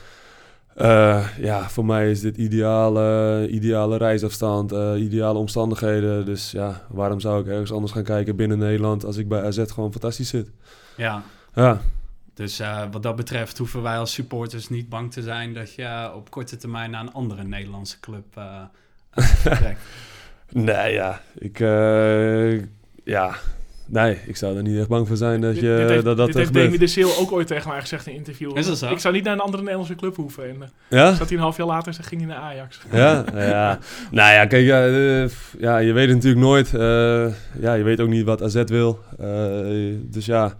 [0.77, 6.25] eh, ja, voor mij is dit ideale, ideale reisafstand, eh, ideale omstandigheden.
[6.25, 9.63] Dus ja, waarom zou ik ergens anders gaan kijken binnen Nederland als ik bij AZ
[9.67, 10.51] gewoon fantastisch zit?
[10.97, 11.23] Ja,
[11.55, 11.81] Ja,
[12.33, 15.53] dus eh, wat dat betreft hoeven wij als supporters niet bang te zijn...
[15.53, 18.41] dat je op korte termijn naar een andere Nederlandse club
[19.11, 19.81] vertrekt.
[20.51, 21.21] Nee, ja.
[21.37, 21.59] Ik,
[23.03, 23.35] ja.
[23.87, 26.17] Nee, ik zou er niet echt bang voor zijn dat, Dit- je, dit heeft, dat
[26.17, 28.57] dat dit heeft Demi de Seal ook ooit tegen mij gezegd in een interview.
[28.57, 28.89] Is dat zo?
[28.91, 30.49] Ik zou niet naar een andere Nederlandse club hoeven.
[30.49, 31.13] En, eh, Ja?
[31.15, 32.79] zat hij een half jaar later en ging hij naar Ajax.
[32.91, 33.79] Ja, ja.
[34.11, 35.27] nou ja, kijk, ja, eh,
[35.59, 36.73] ja, je weet het natuurlijk nooit.
[36.73, 38.99] Eh, ja, je weet ook niet wat AZ wil.
[39.19, 39.27] Eh,
[40.01, 40.57] dus ja,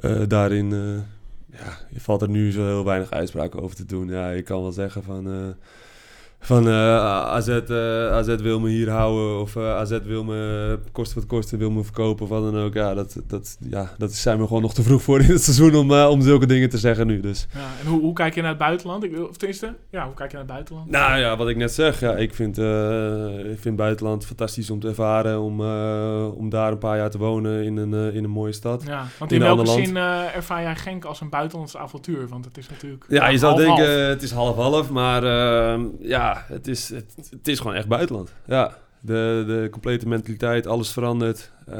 [0.00, 4.08] eh, daarin eh, ja, je valt er nu zo heel weinig uitspraken over te doen.
[4.08, 5.54] Ja, je kan wel zeggen van...
[6.44, 11.18] van eh, AZ, eh, AZ wil me hier houden of eh, AZ wil me kosten
[11.18, 12.74] wat kosten wil me verkopen of wat dan ook.
[12.74, 15.74] Ja, dat, dat, ja, dat zijn we gewoon nog te vroeg voor in het seizoen
[15.74, 17.20] om, om zulke dingen te zeggen nu.
[17.20, 19.04] Dus Ja, en hoe, hoe kijk je naar het buitenland?
[19.04, 20.90] Ik, of tenminste, ja, hoe kijk je naar het buitenland?
[20.90, 22.00] nou ja, wat ik net zeg.
[22.00, 22.58] Ja, ik, vind,
[23.52, 25.40] ik vind buitenland fantastisch om te ervaren.
[25.40, 25.60] Om,
[26.30, 28.82] om daar een paar jaar te wonen in een, in een mooie stad.
[28.86, 32.28] Ja, want in in welke zin ervaar jij Genk als een buitenlands avontuur?
[32.28, 33.04] Want het is natuurlijk...
[33.08, 34.90] Ja, je zou denken, het is half-half.
[34.90, 35.80] Maar eh,
[36.32, 38.32] ja, het is, het, het is gewoon echt buitenland.
[38.46, 41.52] Ja, de, de complete mentaliteit, alles verandert.
[41.66, 41.74] Eh,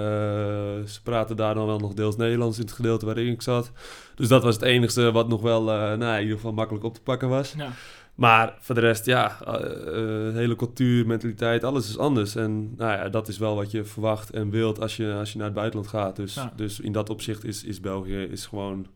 [0.86, 3.72] ze praten daar dan wel nog deels Nederlands in het gedeelte waarin ik zat.
[4.14, 6.94] Dus dat was het enige wat nog wel eh, nou, in ieder geval makkelijk op
[6.94, 7.54] te pakken was.
[7.56, 7.70] Ja.
[8.14, 12.34] Maar voor de rest, ja, eh, hele cultuur, mentaliteit, alles is anders.
[12.34, 15.36] En nou ja, dat is wel wat je verwacht en wilt als je, als je
[15.36, 16.16] naar het buitenland gaat.
[16.16, 16.52] Dus, Ja.
[16.56, 18.86] dus in dat opzicht is, is België is gewoon,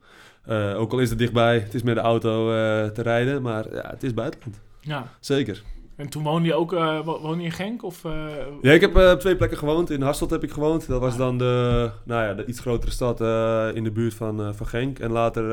[0.77, 2.47] ook al is het dichtbij, het is met de auto
[2.92, 4.61] te rijden, maar ja, het is buitenland.
[4.87, 5.07] Ja.
[5.20, 5.62] Zeker.
[5.96, 6.70] En toen woonde je ook
[7.05, 7.83] woonde je in Genk?
[7.83, 8.27] Of, eh,
[8.62, 9.90] Ja, ik heb eh, op twee plekken gewoond.
[9.90, 10.87] In Hasselt heb ik gewoond.
[10.87, 11.18] Dat was Ah.
[11.18, 13.20] dan de, nou ja, de iets grotere stad
[13.75, 14.99] in de buurt van, van Genk.
[14.99, 15.44] En later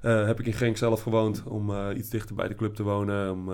[0.00, 3.30] heb ik in Genk zelf gewoond om iets dichter bij de club te wonen.
[3.32, 3.50] Om,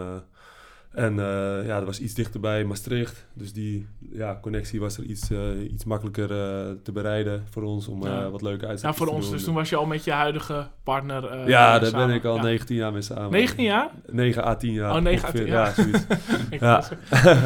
[0.99, 3.27] en eh, ja, dat was iets dichter bij Maastricht.
[3.33, 5.39] Dus die ja, connectie was er iets, eh,
[5.73, 8.31] iets makkelijker eh, te bereiden voor ons om eh, Ja.
[8.31, 9.25] wat leuke ja, voor te ons.
[9.25, 9.35] doen.
[9.35, 12.07] Dus toen was je al met je huidige partner eh, ja, daar samen.
[12.07, 12.43] ben ik al Ja.
[12.43, 13.31] 19 jaar mee samen.
[13.31, 13.91] 19 jaar?
[14.07, 14.95] 9 à 10 jaar.
[14.97, 15.47] Oh, 9 à 10 ongeveer.
[15.55, 15.67] jaar.
[15.67, 16.07] Ja, zoiets.
[16.61, 16.85] Ja.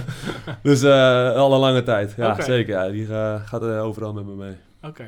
[0.62, 2.14] dus eh, al een lange tijd.
[2.16, 2.74] Ja, zeker.
[2.74, 4.54] Ja, die eh, gaat overal met me mee.
[4.82, 5.04] Oké.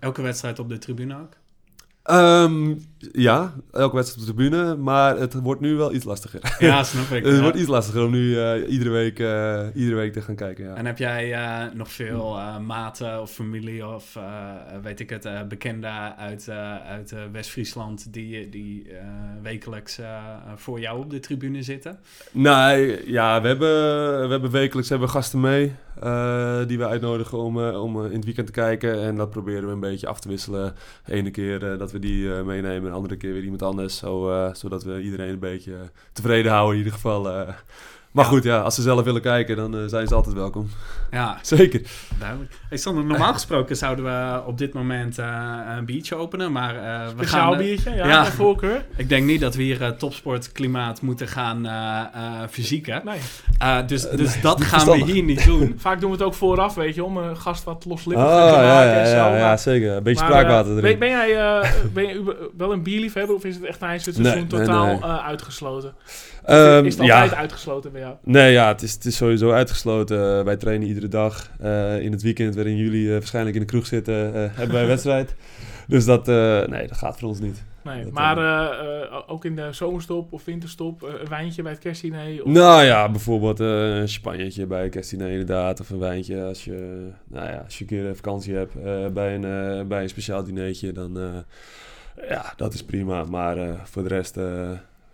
[0.00, 1.32] Elke wedstrijd op de tribune ook?
[2.08, 2.74] Ehm,
[3.12, 6.40] ja, elke wedstrijd op de tribune, maar het wordt nu wel iets lastiger.
[6.58, 7.24] Ja, snap ik.
[7.24, 7.40] het ja.
[7.40, 10.64] wordt iets lastiger om nu eh, iedere, week, eh, iedere week te gaan kijken.
[10.64, 10.74] Ja.
[10.74, 14.18] En heb jij eh, nog veel maten of familie of
[14.82, 16.48] weet ik het, bekenden uit,
[16.86, 18.86] uit West-Friesland die, die
[19.42, 20.00] wekelijks
[20.56, 21.98] voor jou op de tribune zitten?
[22.30, 23.70] Nou ja, we hebben,
[24.22, 28.16] we hebben wekelijks hebben gasten mee eh, die we uitnodigen om, eh, om eh, in
[28.16, 29.02] het weekend te kijken.
[29.02, 30.74] En dat proberen we een beetje af te wisselen.
[31.04, 33.96] De ene keer dat we die meenemen, de andere keer weer iemand anders.
[33.96, 35.76] Zo, zodat we iedereen een beetje
[36.12, 37.46] tevreden houden in ieder geval.
[38.12, 38.30] Maar Ja.
[38.30, 40.70] goed, ja, als ze zelf willen kijken, dan eh, zijn ze altijd welkom.
[41.10, 41.80] Ja, Zeker.
[42.18, 42.52] duidelijk.
[42.68, 47.06] Hey, Sander, normaal gesproken zouden we op dit moment eh, een biertje openen, maar eh,
[47.06, 47.62] we Speciaal gaan...
[47.62, 47.94] biertje?
[47.94, 48.24] Ja, ja.
[48.26, 48.84] voorkeur?
[48.96, 53.02] ik denk niet dat we hier eh, topsportklimaat moeten gaan eh eh fysieken.
[53.04, 53.18] Nee.
[53.58, 55.74] Eh, dus dus nee, dat gaan we hier niet doen.
[55.78, 58.60] Vaak doen we het ook vooraf, weet je, om een gast wat loslippig Ah, te
[58.60, 59.16] ja, maken ja, en zo.
[59.16, 59.90] ja, maar- ja, zeker.
[59.96, 60.82] Een beetje maar, spraakwater erin.
[60.82, 64.16] Ben, ben jij, eh, ben je wel een bierliefhebber of is het echt tijdens het
[64.16, 65.00] Nee, seizoen nee, totaal nee.
[65.00, 65.94] eh, uitgesloten?
[66.44, 67.20] Ehm, is het ja.
[67.22, 68.16] altijd uitgesloten bij jou?
[68.24, 70.38] Nee, ja, het is, het is sowieso uitgesloten.
[70.38, 71.50] Eh, wij trainen iedere dag.
[71.60, 74.88] Eh, in het weekend waarin jullie eh, waarschijnlijk in de kroeg zitten, hebben wij een
[74.96, 75.34] wedstrijd.
[75.86, 77.64] Dus dat, nee, dat gaat voor ons niet.
[77.84, 78.38] Nee, Dat, maar
[79.26, 82.44] ook in de zomerstop of winterstop, een wijntje bij het kerstdiner?
[82.44, 85.80] Of, Nou ja, bijvoorbeeld een champagnetje bij een kerstdiner inderdaad.
[85.80, 88.74] Of een wijntje als je, nou ja, als je een keer vakantie hebt
[89.14, 90.92] bij, een, bij een speciaal dinertje.
[90.92, 91.44] Dan,
[92.28, 93.24] ja, dat is prima.
[93.24, 94.36] Maar voor de rest...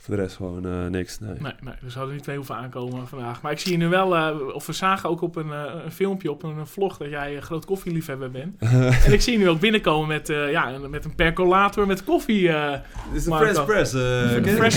[0.05, 1.19] voor de rest gewoon eh, niks.
[1.19, 1.31] Nee.
[1.39, 3.41] Nee, nee, dus hadden niet mee hoeven aankomen vandaag.
[3.43, 5.93] Maar ik zie je nu wel, eh, of we zagen ook op een, eh, een
[5.93, 8.57] filmpje, op een, vlog, dat jij een groot koffieliefhebber bent.
[9.07, 12.05] en ik zie je nu ook binnenkomen met, eh, ja, een- met een percolator met
[12.05, 12.49] koffie.
[12.49, 12.81] eh, Dit
[13.17, 13.45] is de Marco.
[13.53, 13.93] French Press.
[13.93, 14.59] De French?
[14.59, 14.75] Press.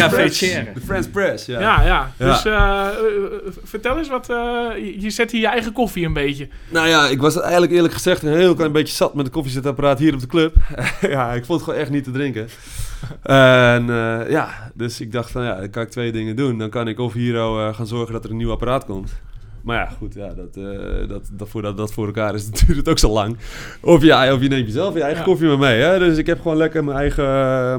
[0.73, 1.59] De French Press, ja.
[1.59, 1.83] ja.
[1.83, 2.11] ja.
[2.17, 2.41] Dus
[3.63, 4.35] vertel eens wat, eh,
[4.99, 6.47] je- zet hier je eigen koffie een beetje.
[6.69, 9.99] Nou ja, ik was eigenlijk eerlijk gezegd een heel klein beetje zat met het koffiezetapparaat
[9.99, 10.55] hier op de club.
[11.01, 12.47] ja, ik vond het gewoon echt niet te drinken.
[13.23, 16.57] En eh, ja, dus ik dacht van ja, dan kan ik twee dingen doen.
[16.57, 19.19] Dan kan ik of hier eh, gaan zorgen dat er een nieuw apparaat komt.
[19.63, 22.89] Maar ja, goed, ja, dat, eh, dat, dat, voordat dat voor elkaar is, duurt het
[22.89, 23.37] ook zo lang.
[23.81, 25.25] Of, ja, of je neemt jezelf je eigen Ja.
[25.25, 25.81] koffie maar mee.
[25.81, 25.99] Hè?
[25.99, 27.25] Dus ik heb gewoon lekker mijn eigen,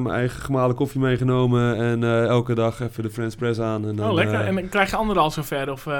[0.02, 1.76] mijn eigen gemalen koffie meegenomen.
[1.76, 3.88] En elke dag even de French Press aan.
[3.88, 4.40] En dan, oh, lekker.
[4.40, 5.92] en dan krijg je anderen al zover of eh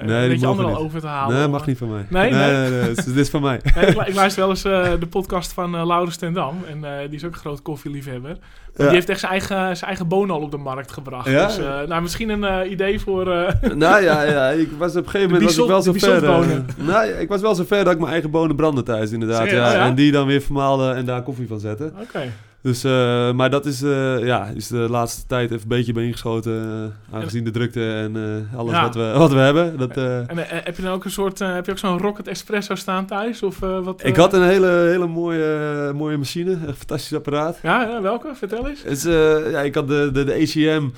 [0.00, 1.36] die weet je mogen anderen al over te halen?
[1.38, 2.06] nee, mag niet van mij.
[2.08, 2.52] Nee, nee?
[2.52, 3.60] nee, nee, dit is- dit is van mij.
[3.74, 4.62] Nee, ik, lu- ik luister wel eens
[5.00, 6.56] de podcast van Laurens ten Dam.
[6.68, 8.36] En die is ook een groot koffieliefhebber.
[8.76, 11.28] Die heeft echt zijn eigen, zijn eigen bonen al op de markt gebracht.
[11.28, 11.46] Ja?
[11.46, 13.32] Dus eh, nou, misschien een eh, idee voor...
[13.32, 16.22] eh, Nou ja, ja, ik was op een gegeven moment was ik wel zo ver.
[16.76, 19.36] nou, ik was wel zo ver dat ik mijn eigen bonen brandde thuis, inderdaad.
[19.36, 19.72] Serieus?
[19.72, 19.86] Ja, ja?
[19.86, 21.94] En die dan weer vermalen en daar koffie van zetten.
[22.00, 22.32] Oké.
[22.64, 26.92] Dus, eh, maar dat is, eh, ja, is de laatste tijd even een beetje bijeengeschoten.
[27.10, 28.16] eh, aangezien de drukte en
[28.56, 28.82] alles Ja.
[28.82, 29.78] wat, we, wat we hebben.
[29.78, 33.06] Dat, En heb je dan ook een soort, heb je ook zo'n Rocket Espresso staan
[33.06, 33.42] thuis?
[33.42, 37.58] Of, wat, ik had een hele, hele mooie, mooie machine, een fantastisch apparaat.
[37.62, 38.34] Ja, ja, welke?
[38.34, 38.82] Vertel eens.
[38.82, 39.02] Is,
[39.50, 40.88] ja, ik had de, de, de ACM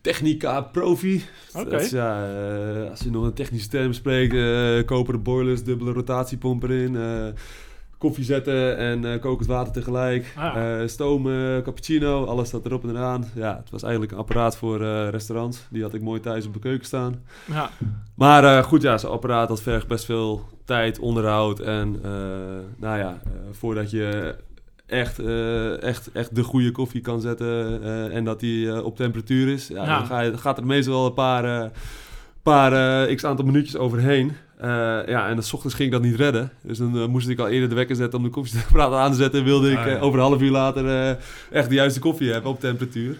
[0.00, 1.24] Technica Profi.
[1.52, 2.26] Dat is, ja,
[2.90, 4.34] als je nog een technische term spreekt,
[4.84, 6.96] koperen boilers, dubbele rotatiepomp erin,
[7.98, 10.80] koffie zetten en eh, kokend water tegelijk, Ah.
[10.80, 13.24] Eh, stomen, cappuccino, alles staat erop en eraan.
[13.34, 15.66] Ja, het was eigenlijk een apparaat voor eh, restaurants.
[15.70, 17.22] Die had ik mooi thuis op de keuken staan.
[17.44, 17.70] Ja,
[18.14, 21.60] Maar goed, ja, zo'n apparaat dat vergt best veel tijd, onderhoud.
[21.60, 22.00] En
[22.78, 23.18] nou ja,
[23.50, 24.34] voordat je
[24.86, 25.18] echt,
[25.80, 27.82] echt, echt de goede koffie kan zetten
[28.12, 29.98] en dat die op temperatuur is, ja, Ja.
[29.98, 31.70] dan ga je, gaat er meestal wel een paar,
[32.42, 34.32] paar x aantal minuutjes overheen.
[34.58, 34.68] Eh,
[35.06, 36.50] ja, en s ochtends ging ik dat niet redden.
[36.62, 39.16] Dus dan eh, moest ik al eerder de wekker zetten om de koffiezetapparaat aan te
[39.16, 39.38] zetten.
[39.40, 39.96] En wilde ik Ah, ja.
[39.96, 41.16] eh, over een half uur later
[41.50, 43.16] echt de juiste koffie hebben op temperatuur.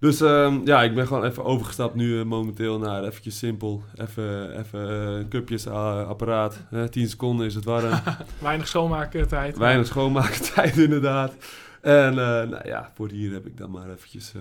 [0.00, 3.82] Dus ehm, ja, ik ben gewoon even overgestapt nu momenteel naar eventjes simpel.
[3.96, 6.56] Even, even cupjes, apparaat.
[6.70, 7.90] Eh 10 seconden is het warm.
[8.38, 9.56] weinig schoonmaaktijd.
[9.58, 11.32] Weinig schoonmaken tijd inderdaad.
[11.80, 14.32] En nou ja, voor hier heb ik dan maar eventjes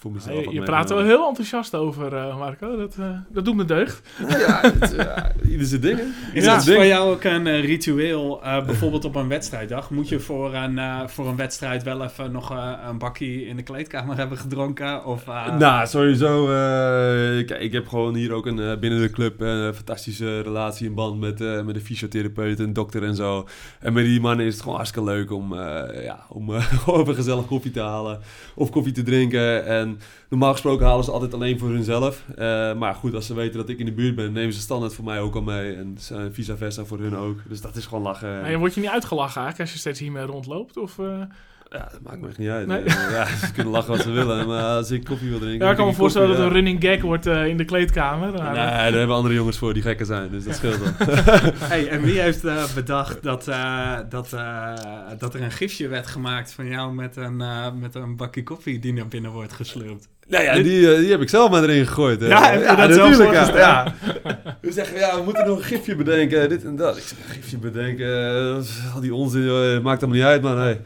[0.00, 1.06] voor mezelf Je, praat er wel meegenomen.
[1.06, 2.76] heel enthousiast over, eh, Marco.
[2.76, 4.08] Dat, eh, dat doet me deugd.
[4.28, 4.96] Ja, het,
[5.52, 6.14] ieder zijn dingen.
[6.32, 6.54] Is Ja.
[6.54, 9.90] dat voor jou ook een eh, ritueel, eh, bijvoorbeeld op een wedstrijddag?
[9.90, 13.56] Moet je voor een, eh, voor een wedstrijd wel even nog eh, een bakkie in
[13.56, 15.04] de kleedkamer hebben gedronken?
[15.04, 16.42] Of, eh, Nou, sowieso.
[16.48, 20.40] eh, kijk, ik heb gewoon hier ook een, eh, binnen de club eh, een fantastische
[20.40, 23.46] relatie in band met, eh, met de fysiotherapeut en dokter en zo.
[23.80, 27.00] En met die mannen is het gewoon hartstikke leuk om, eh, ja, om eh, gewoon
[27.00, 28.20] even gezellig koffie te halen
[28.54, 29.66] of koffie te drinken.
[29.66, 29.87] En
[30.28, 32.24] normaal gesproken halen ze altijd alleen voor hunzelf.
[32.36, 34.94] Eh, maar goed, als ze weten dat ik in de buurt ben, nemen ze standaard
[34.94, 35.74] voor mij ook al mee.
[35.74, 37.38] En uh, vice versa voor hun ook.
[37.48, 38.42] Dus dat is gewoon lachen.
[38.42, 40.76] En word je niet uitgelachen als je steeds hiermee rondloopt?
[40.76, 41.22] Of, eh,
[41.70, 42.66] Ja, dat maakt me echt niet uit.
[42.66, 42.82] Nee.
[42.82, 44.46] Eh, ja, ze kunnen lachen wat ze willen.
[44.46, 45.64] Maar als ik koffie wil drinken...
[45.64, 46.44] ja, ik kan me voorstellen dat ja.
[46.44, 48.32] een running gag wordt eh, in de kleedkamer.
[48.32, 50.92] Nee, daar hebben andere jongens voor die gekker zijn, dus dat scheelt wel.
[51.58, 54.72] Hey, en wie heeft eh, bedacht dat, eh, dat, eh,
[55.18, 58.78] dat er een gifje werd gemaakt van jou met een, eh, met een bakje koffie
[58.78, 60.08] die naar binnen wordt geslurpt?
[60.28, 62.20] nou ja, die, die heb ik zelf maar erin gegooid.
[62.20, 62.26] hè.
[62.26, 63.56] Ja, je dat natuurlijk, ja.
[63.56, 63.94] ja.
[64.60, 66.96] We zeggen, ja, we moeten nog een gifje bedenken, dit en dat.
[66.96, 70.42] Ik zeg, een gifje bedenken, dat is al die onzin, joh, maakt allemaal niet uit,
[70.42, 70.78] maar nee.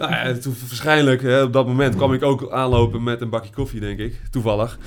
[0.00, 3.52] Nou ja, toen waarschijnlijk, hè, op dat moment kwam ik ook aanlopen met een bakje
[3.52, 4.78] koffie, denk ik, toevallig.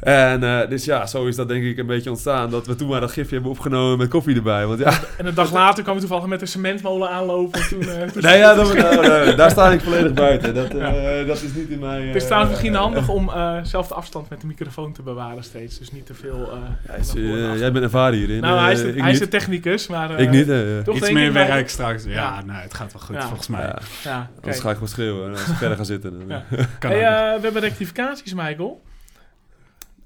[0.00, 2.88] En eh, dus ja, zo is dat denk ik een beetje ontstaan, dat we toen
[2.88, 4.66] maar dat gifje hebben opgenomen met koffie erbij.
[4.66, 7.68] Want ja, En een dag later kwam je toevallig met een cementmolen aanlopen.
[7.68, 10.54] Toen, eh, toen nee, ja dat, nou, nee, daar sta ik volledig buiten.
[10.54, 12.06] Dat, eh, dat is niet in mijn...
[12.06, 15.44] Het is trouwens misschien handig om eh, zelf de afstand met de microfoon te bewaren
[15.44, 15.78] steeds.
[15.78, 16.48] Dus niet te veel...
[16.88, 17.12] Ja, is,
[17.58, 18.40] jij bent ervaren hierin.
[18.40, 20.10] nou, hij is, de, ik hij is de technicus, maar...
[20.10, 22.04] eh, ik niet, Toch Iets meer werk straks.
[22.04, 22.42] Ja, Ja.
[22.46, 23.26] nee, het gaat wel goed Ja.
[23.26, 23.72] volgens mij.
[24.04, 26.18] Ja, anders ga ik gewoon schreeuwen als ik verder ga zitten.
[26.18, 26.44] Dan, Ja.
[26.78, 28.80] Kan Hey, eh, we hebben rectificaties, Michael.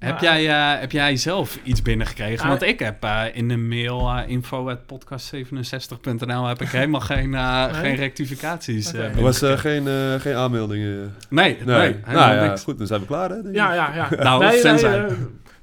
[0.05, 2.43] Heb Maar- jij, eh, heb jij zelf iets binnengekregen?
[2.43, 2.49] Ah.
[2.49, 7.73] Want ik heb eh, in de mail uh, info.podcast67.nl heb ik helemaal geen, eh, Nee?
[7.73, 8.93] geen rectificaties.
[8.93, 11.13] Eh, Er was eh, geen, eh, geen aanmeldingen.
[11.29, 12.63] nee, nee, Nee, helemaal nou ja, niks.
[12.63, 13.35] goed, dan zijn we klaar hè.
[13.51, 14.09] Ja, ja, ja.
[14.23, 15.13] Nou, Nee, nee, eh,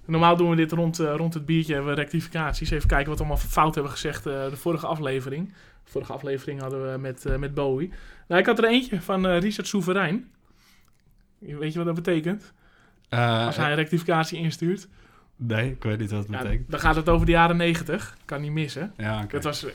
[0.06, 2.70] normaal doen we dit rond, eh, rond het biertje, hebben we rectificaties.
[2.70, 5.48] Even kijken wat we allemaal fout hebben gezegd eh, de vorige aflevering.
[5.84, 7.92] De vorige aflevering hadden we met, eh, met Bowie.
[8.28, 10.30] Nou, ik had er eentje van eh, Richard Soeverein.
[11.38, 12.52] Weet je wat dat betekent?
[13.18, 14.88] Eh, Als hij een rectificatie instuurt.
[15.36, 16.70] Nee, ik weet niet wat het Ja, betekent.
[16.70, 18.16] dan gaat het over de jaren 90.
[18.24, 18.92] Kan niet missen.
[18.96, 19.24] Ja.
[19.28, 19.66] Dat was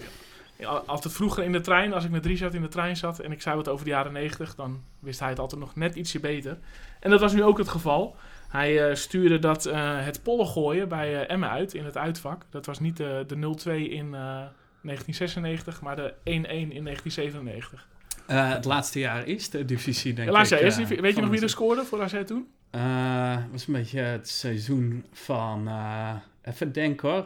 [0.65, 3.31] al- altijd vroeger in de trein, als ik met Richard in de trein zat en
[3.31, 6.19] ik zei wat over de jaren 90, dan wist hij het altijd nog net ietsje
[6.19, 6.57] beter.
[6.99, 8.15] En dat was nu ook het geval.
[8.47, 12.45] Hij eh, stuurde dat eh, het pollen gooien bij eh Emmen uit in het uitvak.
[12.49, 14.45] Dat was niet de, de 0-2 in eh,
[14.81, 16.43] 1996, maar de 1-1 in
[16.83, 17.87] 1997.
[18.27, 20.45] Eh, het laatste jaar is de divisie, denk Ja, ik.
[20.45, 22.47] jij eerst, eh, weet je nog wie er de- scoorde voor AZ toen?
[22.69, 25.67] Eh, was een beetje het seizoen van...
[25.67, 26.09] eh,
[26.43, 27.25] even denken hoor.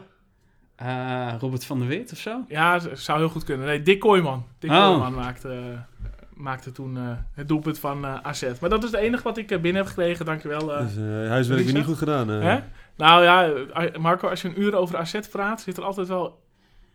[0.75, 2.45] Eh, Robert van der Weert of zo?
[2.47, 3.65] Ja, zou heel goed kunnen.
[3.67, 4.45] Nee, Dick Kooijman.
[4.59, 4.77] Dick Oh.
[4.85, 5.83] Kooijman maakte,
[6.33, 8.43] maakte toen eh, het doelpunt van eh, AZ.
[8.61, 10.25] Maar dat is het enige wat ik binnen heb gekregen.
[10.25, 10.73] Dankjewel.
[10.75, 12.31] eh Dus eh huiswerk weer niet goed gedaan.
[12.31, 12.41] eh.
[12.43, 12.59] Hè?
[12.97, 13.51] Nou ja,
[13.99, 16.41] Marco, als je een uur over AZ praat, zit er altijd wel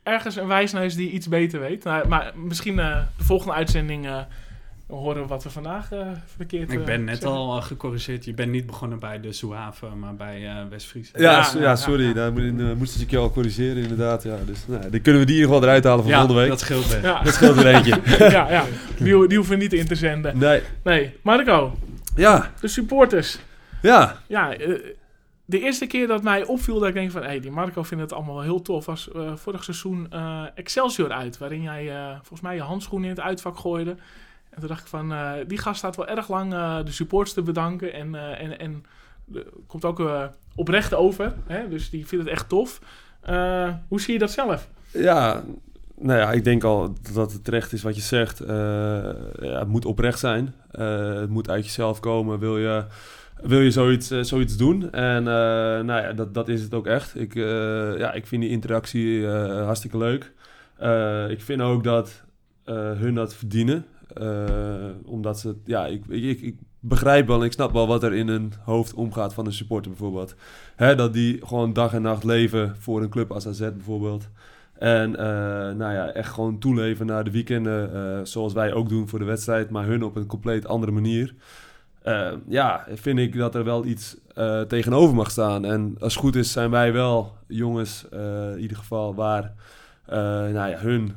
[0.06, 1.84] ergens een wijsneus die iets beter weet.
[1.84, 4.18] Nou, maar misschien eh, de volgende uitzending eh,
[4.88, 7.38] horen we wat we vandaag eh, verkeerd Ik ben net zeggen.
[7.38, 8.24] al gecorrigeerd.
[8.24, 11.10] Je bent niet begonnen bij de Zouave, maar bij eh West-Fries.
[11.16, 12.12] Ja, Ja, sorry, ja.
[12.12, 14.22] daar moet- moesten ze je al corrigeren inderdaad.
[14.22, 16.40] Ja, dus nou, die kunnen we die in ieder geval eruit halen van Ja, volgende
[16.40, 16.50] week.
[16.50, 17.02] dat scheelt best.
[17.02, 18.00] Ja, Dat scheelt er eentje.
[18.18, 18.64] ja, ja.
[18.98, 20.38] Die, die hoeven we niet in te zenden.
[20.38, 20.62] Nee.
[20.84, 21.78] Nee, Marco,
[22.16, 23.38] Ja, de supporters.
[23.82, 24.16] ja.
[24.26, 24.70] Ja, eh,
[25.46, 27.22] de eerste keer dat mij opviel dat ik denk van...
[27.22, 28.86] hé, hey, die Marco vindt het allemaal wel heel tof...
[28.86, 31.38] was eh, vorig seizoen eh, Excelsior uit.
[31.38, 33.90] Waarin jij eh, volgens mij je handschoenen in het uitvak gooide.
[34.50, 35.14] En toen dacht ik van,
[35.46, 36.50] die gast staat wel erg lang
[36.84, 37.92] de supporters te bedanken.
[37.92, 38.84] En, en, en
[39.66, 40.10] komt ook
[40.54, 41.34] oprecht over.
[41.46, 41.68] Hè?
[41.68, 42.80] Dus die vindt het echt tof.
[43.88, 44.68] Hoe zie je dat zelf?
[44.90, 45.44] Ja,
[45.94, 48.38] nou ja, ik denk al dat het terecht is wat je zegt.
[49.38, 50.54] Ja, het moet oprecht zijn.
[50.70, 52.38] Het moet uit jezelf komen.
[52.38, 52.84] Wil je,
[53.42, 54.92] wil je zoiets, eh, doen?
[54.92, 57.20] En eh, nou ja, dat, dat is het ook echt.
[57.20, 60.32] Ik, eh, ja, ik vind die interactie hartstikke leuk.
[61.30, 62.24] Ik vind ook dat
[62.64, 63.86] hun dat verdienen.
[65.04, 68.28] Omdat ze, ja, ik, ik, ik begrijp wel en ik snap wel wat er in
[68.28, 70.34] hun hoofd omgaat van een supporter bijvoorbeeld.
[70.76, 74.28] Hè, dat die gewoon dag en nacht leven voor een club als AZ bijvoorbeeld.
[74.78, 75.10] En
[75.76, 79.70] nou ja, echt gewoon toeleven naar de weekenden, zoals wij ook doen voor de wedstrijd,
[79.70, 81.34] maar hun op een compleet andere manier.
[82.06, 85.64] Eh, ja, vind ik dat er wel iets eh, tegenover mag staan.
[85.64, 89.52] En als het goed is, zijn wij wel jongens, eh, in ieder geval, waar
[90.52, 91.14] nou ja, hun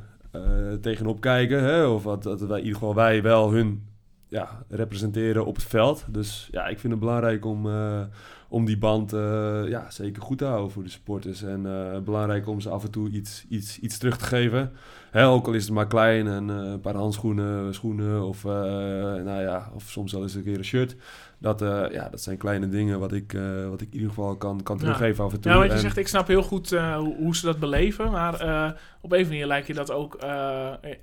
[0.80, 1.62] tegenop kijken.
[1.62, 1.86] Hè?
[1.86, 3.82] Of wat, dat wij, in ieder geval wij wel hun
[4.30, 6.04] ja, representeren op het veld.
[6.08, 8.00] Dus ja, ik vind het belangrijk om, eh,
[8.48, 11.42] om die band eh, ja, zeker goed te houden voor de supporters.
[11.42, 14.72] En eh, belangrijk om ze af en toe iets, iets, iets terug te geven.
[15.10, 19.70] Hè, ook al is het maar klein en een paar handschoenen, schoenen of, nou ja,
[19.74, 20.96] of soms wel eens een keer een shirt.
[21.38, 21.60] Dat,
[21.92, 23.32] ja, dat zijn kleine dingen wat ik,
[23.68, 24.82] wat ik in ieder geval kan, kan Ja.
[24.82, 25.52] teruggeven af en toe.
[25.52, 28.10] Ja, wat je En- zegt, ik snap heel goed hoe, hoe ze dat beleven.
[28.10, 30.16] Maar op een of andere manier lijkt je dat ook,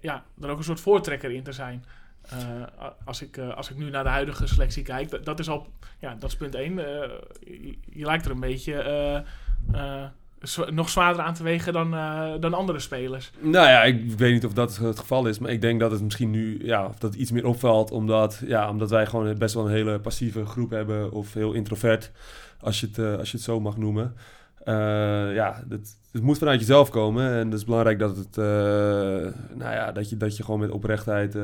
[0.02, 1.84] ja, er ook een soort voortrekker in te zijn.
[2.30, 5.50] Eh, als, ik, eh, als ik nu naar de huidige selectie kijk, dat, dat is
[5.50, 5.68] al,
[6.00, 6.80] ja, dat is punt één.
[6.80, 7.10] Eh,
[7.86, 9.24] je, lijkt er een beetje
[10.70, 11.92] nog zwaarder aan te wegen dan,
[12.40, 13.32] dan andere spelers.
[13.40, 16.02] Nou ja, ik weet niet of dat het geval is, maar ik denk dat het
[16.02, 19.66] misschien nu ja, of dat iets meer opvalt, omdat, ja, omdat wij gewoon best wel
[19.66, 22.12] een hele passieve groep hebben, of heel introvert,
[22.60, 24.16] als je het, als je het zo mag noemen.
[25.34, 28.44] Ja, het, het moet vanuit jezelf komen en het is belangrijk dat, het, eh,
[29.54, 31.44] nou ja, dat, je, dat je gewoon met oprechtheid eh,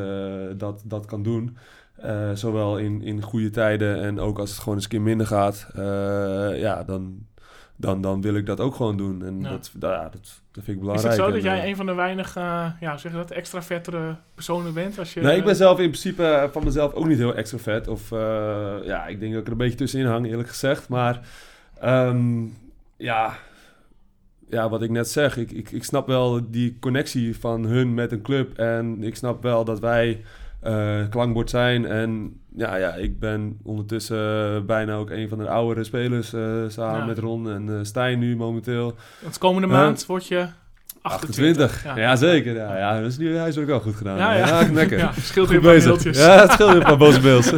[0.57, 1.57] dat, dat kan doen.
[1.95, 5.27] Eh, zowel in, in goede tijden en ook als het gewoon eens een keer minder
[5.27, 5.67] gaat.
[6.55, 7.25] ja, dan,
[7.75, 9.23] dan, dan wil ik dat ook gewoon doen.
[9.25, 9.49] En Ja.
[9.49, 11.15] dat, ja, dat, dat vind ik Is belangrijk.
[11.15, 12.33] het zo dat jij een van de weinig,
[12.79, 14.99] ja, zeg dat, extravertere personen bent?
[14.99, 17.87] Als je, Nee, ik ben zelf in principe van mezelf ook niet heel extrovert.
[17.87, 18.09] Of
[18.83, 20.89] ja, ik denk dat ik er een beetje tussenin hang, eerlijk gezegd.
[20.89, 21.19] Maar
[21.79, 22.43] ehm,
[22.97, 23.33] ja,
[24.53, 28.11] ja, wat ik net zeg, ik, ik, ik snap wel die connectie van hun met
[28.11, 28.57] een club.
[28.57, 30.21] En ik snap wel dat wij
[30.59, 31.85] eh, klankbord zijn.
[31.85, 36.99] En ja, ja, ik ben ondertussen bijna ook een van de oudere spelers eh, samen
[36.99, 37.05] Ja.
[37.05, 38.95] met Ron en eh, Stijn nu momenteel.
[39.21, 40.47] Want komende maand word je
[41.03, 41.63] 28.
[41.63, 41.95] 28.
[41.95, 42.55] Ja, zeker.
[42.55, 44.17] Ja, ja, dat is nu huiswerk wel goed gedaan.
[44.17, 44.47] Ja, ja.
[44.61, 44.97] ja lekker.
[45.03, 45.89] Ja, scheelt weer een paar bezig.
[45.89, 46.17] mailtjes.
[46.17, 47.49] Ja, het scheelt weer een paar boze mails.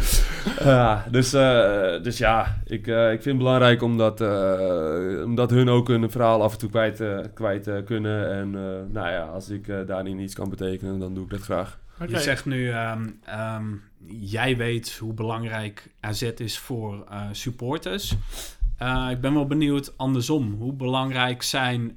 [0.74, 5.68] ja, dus, eh, dus ja, ik, eh, ik vind het belangrijk omdat, eh, omdat hun
[5.68, 7.02] ook hun verhaal af en toe kwijt,
[7.34, 8.30] kwijt kunnen.
[8.30, 11.78] En eh, nou ja, als ik daarin iets kan betekenen, dan doe ik dat graag.
[12.08, 13.64] Je zegt nu, ehm, ehm,
[14.06, 18.14] jij weet hoe belangrijk AZ is voor eh, supporters.
[18.76, 20.54] Eh, ik ben wel benieuwd andersom.
[20.58, 21.96] Hoe belangrijk zijn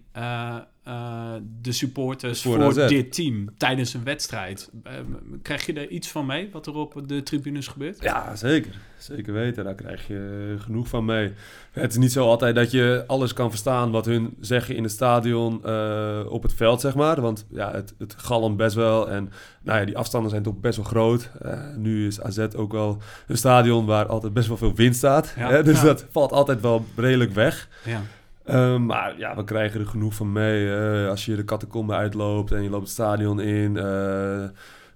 [0.84, 4.70] eh, de supporters Voor dit team tijdens een wedstrijd?
[4.84, 4.94] Eh,
[5.42, 8.02] krijg je er iets van mee, wat er op de tribunes gebeurt?
[8.02, 8.72] Ja, zeker.
[8.98, 9.64] Zeker weten.
[9.64, 11.34] Daar krijg je genoeg van mee.
[11.72, 14.92] Het is niet zo altijd dat je alles kan verstaan wat hun zeggen in het
[14.92, 17.22] stadion eh, op het veld, zeg maar.
[17.22, 19.10] Want ja, het, het galmt best wel.
[19.10, 19.32] En
[19.64, 21.30] nou ja, die afstanden zijn toch best wel groot.
[21.42, 25.34] Eh, nu is AZ ook wel een stadion waar altijd best wel veel wind staat.
[25.38, 25.50] Ja.
[25.50, 25.64] Hè?
[25.64, 25.86] Dus Ja.
[25.86, 27.70] dat valt altijd wel redelijk weg.
[27.86, 28.02] Ja.
[28.44, 30.76] Eh, maar ja, we krijgen er genoeg van mee.
[30.76, 34.44] Eh, als je de catacombe uitloopt en je loopt het stadion in, eh,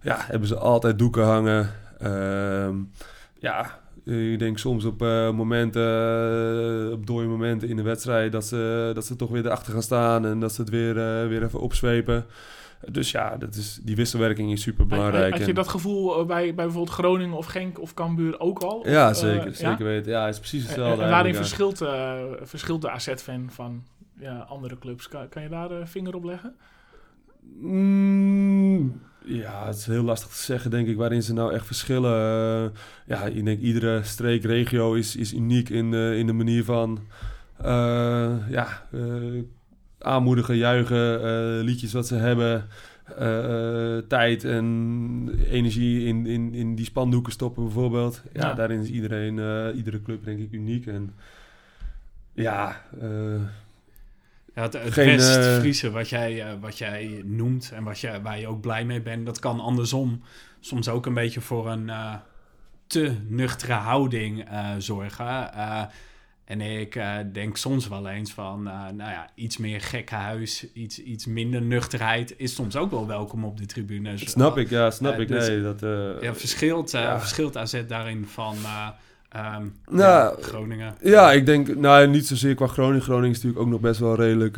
[0.01, 1.69] ja, hebben ze altijd doeken hangen.
[1.99, 2.75] Ehm,
[3.39, 4.99] ja, ik denk soms op
[5.33, 9.81] momenten, op dode momenten in de wedstrijd, dat ze, dat ze toch weer erachter gaan
[9.81, 10.93] staan en dat ze het weer,
[11.29, 12.25] weer even opzwepen.
[12.91, 15.37] Dus ja, dat is, die wisselwerking is super belangrijk.
[15.37, 18.77] Had je dat gevoel eh, bij, bij bijvoorbeeld Groningen of Genk of Cambuur ook al?
[18.79, 19.45] Of, Ja, eh, zeker.
[19.47, 19.53] ja?
[19.53, 20.11] Zeker weten.
[20.11, 21.03] Ja, het is precies hetzelfde.
[21.03, 23.83] en waarin verschilt, eh, verschilt de AZ-fan van
[24.19, 25.07] ja, andere clubs?
[25.07, 26.55] Kan, kan je daar de vinger op leggen?
[27.59, 32.73] Mm, ja, het is heel lastig te zeggen, denk ik, waarin ze nou echt verschillen.
[33.07, 36.99] Ja, ik denk iedere streek, regio is, is uniek in, de- in de manier van
[38.49, 38.87] ja,
[40.05, 42.67] aanmoedigen, juichen, eh, liedjes wat ze hebben.
[43.17, 48.21] eh, tijd en energie in, in, in die spandoeken stoppen bijvoorbeeld.
[48.33, 48.53] Ja, Ja.
[48.53, 50.87] daarin is iedereen, eh, iedere club denk ik uniek.
[50.87, 51.13] En
[52.33, 53.41] ja, eh,
[54.55, 58.39] Ja, het het Geen, West-Friese wat, jij, eh, wat jij noemt en wat jij, waar
[58.39, 60.21] je ook blij mee bent, dat kan andersom
[60.59, 62.13] soms ook een beetje voor een eh,
[62.87, 65.49] te nuchtere houding eh, zorgen.
[66.45, 71.03] En ik eh, denk soms wel eens van, eh, nou ja, iets meer gekhuis, iets,
[71.03, 74.17] iets minder nuchterheid is soms ook wel welkom op de tribune.
[74.17, 75.27] Snap ik, ja, snap Eh, ik.
[75.27, 75.79] dus- Nee, dat...
[76.21, 77.19] Ja, verschilt, Ja.
[77.19, 78.87] verschilt AZ daarin van eh,
[79.29, 80.95] ehm, Nou, ja, Groningen?
[81.01, 83.01] Ja, ik denk, nou niet zozeer qua Groningen.
[83.01, 84.57] Groningen is natuurlijk ook nog best wel redelijk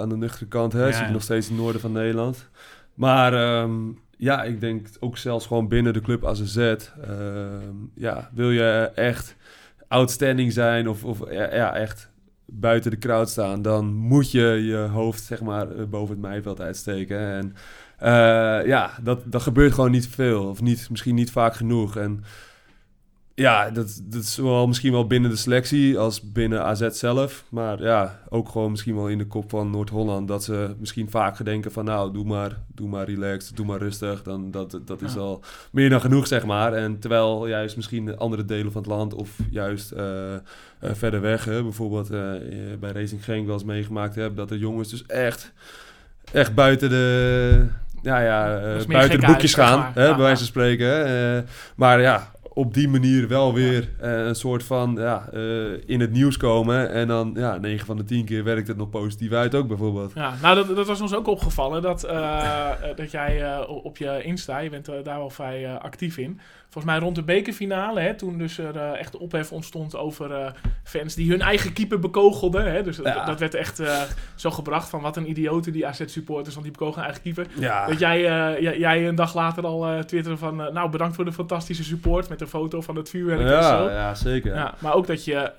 [0.00, 0.72] aan de nuchtere kant.
[0.72, 0.92] Hè?
[0.92, 2.48] Zit nog steeds in het noorden van Nederland.
[2.94, 3.74] Maar ehm,
[4.16, 6.56] ja, ik denk ook zelfs gewoon binnen de club AZZ.
[6.56, 9.36] ehm ja, wil je echt
[9.88, 12.10] outstanding zijn of, of ja, echt
[12.46, 13.62] buiten de crowd staan...
[13.62, 17.18] dan moet je je hoofd zeg maar eh, boven het maaiveld uitsteken.
[17.18, 17.54] En
[17.98, 20.48] eh, ja, dat, dat gebeurt gewoon niet veel.
[20.48, 21.96] Of niet, misschien niet vaak genoeg.
[21.96, 22.24] En
[23.36, 27.44] ja, dat, dat is wel misschien wel binnen de selectie als binnen AZ zelf.
[27.48, 30.28] Maar ja, ook gewoon misschien wel in de kop van Noord-Holland.
[30.28, 34.22] Dat ze misschien vaak denken van nou, doe maar, doe maar relaxed, doe maar rustig.
[34.22, 36.72] Dan, dat, dat is al meer dan genoeg, zeg maar.
[36.72, 40.34] En terwijl juist misschien de andere delen van het land of juist eh,
[40.80, 41.44] verder weg.
[41.44, 42.30] Hè, bijvoorbeeld eh,
[42.80, 44.36] bij Racing Genk wel eens meegemaakt heb.
[44.36, 45.52] Dat de jongens dus echt,
[46.32, 47.66] echt buiten de...
[48.02, 51.46] Ja, ja, buiten de boekjes gaan, hè, bij wijze van spreken.
[51.76, 55.40] maar ja, op die manier wel weer eh, een soort van ja, eh,
[55.86, 56.90] in het nieuws komen.
[56.90, 60.12] En dan, ja, 9 van de 10 keer werkt het nog positief uit ook bijvoorbeeld.
[60.14, 64.58] Ja, nou, dat, dat was ons ook opgevallen dat, eh, dat jij op- je Insta,
[64.58, 66.40] je bent daar wel vrij actief in.
[66.76, 70.50] Volgens mij rond de bekerfinale, hè, toen dus er eh, echt ophef ontstond over eh,
[70.84, 72.72] fans die hun eigen keeper bekogelden.
[72.72, 73.24] Hè, dus dat- Ja.
[73.24, 74.02] dat werd echt eh,
[74.34, 77.46] zo gebracht van wat een idioten die AZ-supporters, want die bekogen hun eigen keeper.
[77.60, 78.20] Ja, Dat jij,
[78.78, 82.46] jij, een dag later al twitterde van, nou bedankt voor de fantastische support met een
[82.48, 83.84] foto van het vuurwerk en zo.
[83.84, 84.54] ja, ja, zeker.
[84.54, 85.52] Ja, maar ook dat je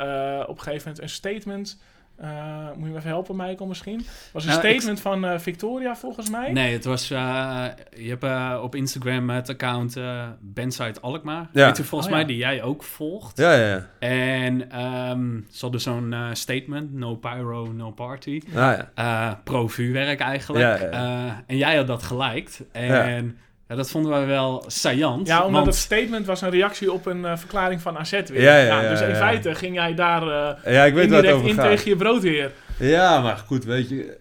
[0.47, 1.79] op een gegeven moment een statement.
[2.17, 4.05] Eh, moet je me even helpen, Michael, misschien?
[4.33, 6.51] was een Nou, ik- statement van eh, Victoria, volgens mij.
[6.51, 7.11] Nee, het was.
[7.11, 7.65] eh,
[7.97, 11.47] je hebt op Instagram het account eh Benside Alkmaar.
[11.53, 11.65] Ja.
[11.65, 12.23] Weet je volgens Oh, ja.
[12.23, 13.37] mij die jij ook volgt.
[13.37, 13.87] Ja, ja, ja.
[13.99, 18.41] En ehm ze hadden zo'n eh, statement: no pyro, no party.
[18.47, 18.91] Ah, ja.
[18.95, 20.63] Eh, pro-vuurwerk eigenlijk.
[20.63, 21.25] Ja, ja, ja.
[21.27, 22.65] Eh, en jij had dat geliked.
[22.71, 23.37] En
[23.67, 23.75] ja.
[23.75, 25.27] dat vonden wij wel saillant.
[25.27, 28.41] Ja, omdat want- het statement was een reactie op een eh, verklaring van AZ weer.
[28.41, 29.15] Ja, ja, ja, dus in ja.
[29.15, 31.65] feite ging jij daar eh ja, ik weet waar het indirect over in gaat.
[31.65, 32.51] tegen je broodheer.
[32.79, 34.17] Ja, maar goed, weet je,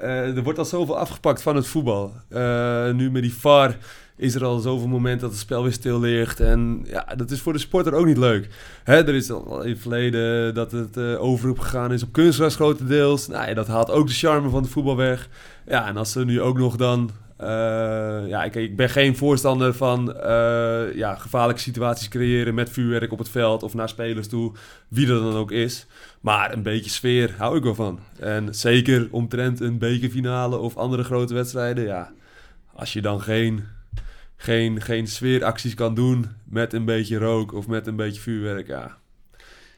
[0.00, 2.12] eh, er wordt al zoveel afgepakt van het voetbal.
[2.28, 3.76] Eh, nu met die VAR
[4.16, 6.40] is er al zoveel momenten dat het spel weer stil ligt.
[6.40, 8.48] En ja, dat is voor de sporter ook niet leuk.
[8.84, 12.54] Hè, er is al in het verleden dat het eh overroep gegaan is op kunstgras
[12.54, 13.26] grotendeels.
[13.28, 15.28] Nou ja, dat haalt ook de charme van het voetbal weg.
[15.66, 17.10] Ja, en als ze nu ook nog dan...
[17.38, 23.12] eh, ja, ik, ik ben geen voorstander van eh, ja, gevaarlijke situaties creëren met vuurwerk
[23.12, 24.52] op het veld of naar spelers toe,
[24.88, 25.86] wie er dan ook is.
[26.20, 28.00] Maar een beetje sfeer hou ik wel van.
[28.18, 31.84] En zeker omtrent een bekerfinale of andere grote wedstrijden.
[31.84, 32.12] Ja,
[32.74, 33.64] als je dan geen,
[34.36, 38.66] geen, geen sfeeracties kan doen met een beetje rook of met een beetje vuurwerk.
[38.66, 38.98] Ja,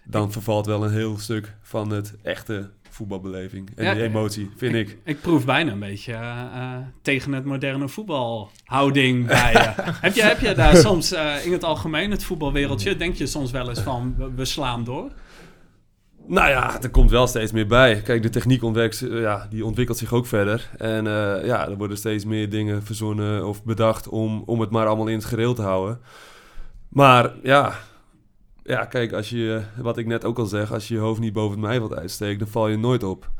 [0.04, 3.70] dan vervalt wel een heel stuk van het echte voetbalbeleving.
[3.74, 4.98] En Ja, die emotie, vind ik.
[5.04, 9.82] Ik proef bijna een beetje eh, eh, tegen het moderne voetbalhouding bij je.
[10.06, 10.22] heb, je.
[10.22, 13.80] heb je daar soms eh, in het algemeen, het voetbalwereldje, denk je soms wel eens
[13.80, 15.10] van we, we slaan door?
[16.26, 18.00] Nou ja, er komt wel steeds meer bij.
[18.02, 20.70] Kijk, de techniek ontwikkelt, ja, die ontwikkelt zich ook verder.
[20.76, 21.04] En
[21.44, 25.16] ja, er worden steeds meer dingen verzonnen of bedacht om, om het maar allemaal in
[25.16, 26.00] het gereel te houden.
[26.88, 27.74] Maar ja,
[28.70, 31.32] ja, kijk, als je, wat ik net ook al zeg, als je je hoofd niet
[31.32, 33.30] boven het maaiveld uitsteekt, dan val je nooit op.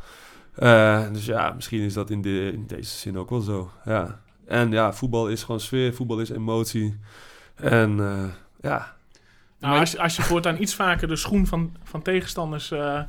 [0.55, 3.71] Eh, dus ja, misschien is dat in, de, in deze zin ook wel zo.
[3.85, 4.21] Ja.
[4.47, 6.99] En ja, voetbal is gewoon sfeer, voetbal is emotie.
[7.55, 8.25] En eh,
[8.61, 8.97] ja,
[9.59, 13.01] Nou, als, als je voortaan iets vaker de schoen van, van tegenstanders eh,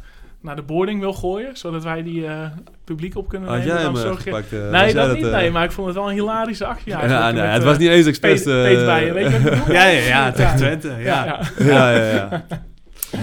[0.41, 2.45] naar de boarding wil gooien, zodat wij die eh,
[2.83, 4.23] publiek op kunnen had nemen, jij hem eh, zorg je...
[4.23, 4.53] gepakt?
[4.53, 5.31] eh, Nee, dat niet.
[5.31, 7.33] nee, maar ik vond het wel een hilarische actie Ja, eigenlijk.
[7.33, 8.43] nee, met, het was niet eens expres.
[8.43, 9.75] Peet, Peet bij je, weet je wat ik bedoel?
[9.79, 10.57] Ja, ja, ja, tegen Ja.
[10.57, 10.87] Twente.
[10.87, 10.97] Ja.
[10.99, 11.91] Ja, ja.
[11.91, 12.45] ja, ja, ja.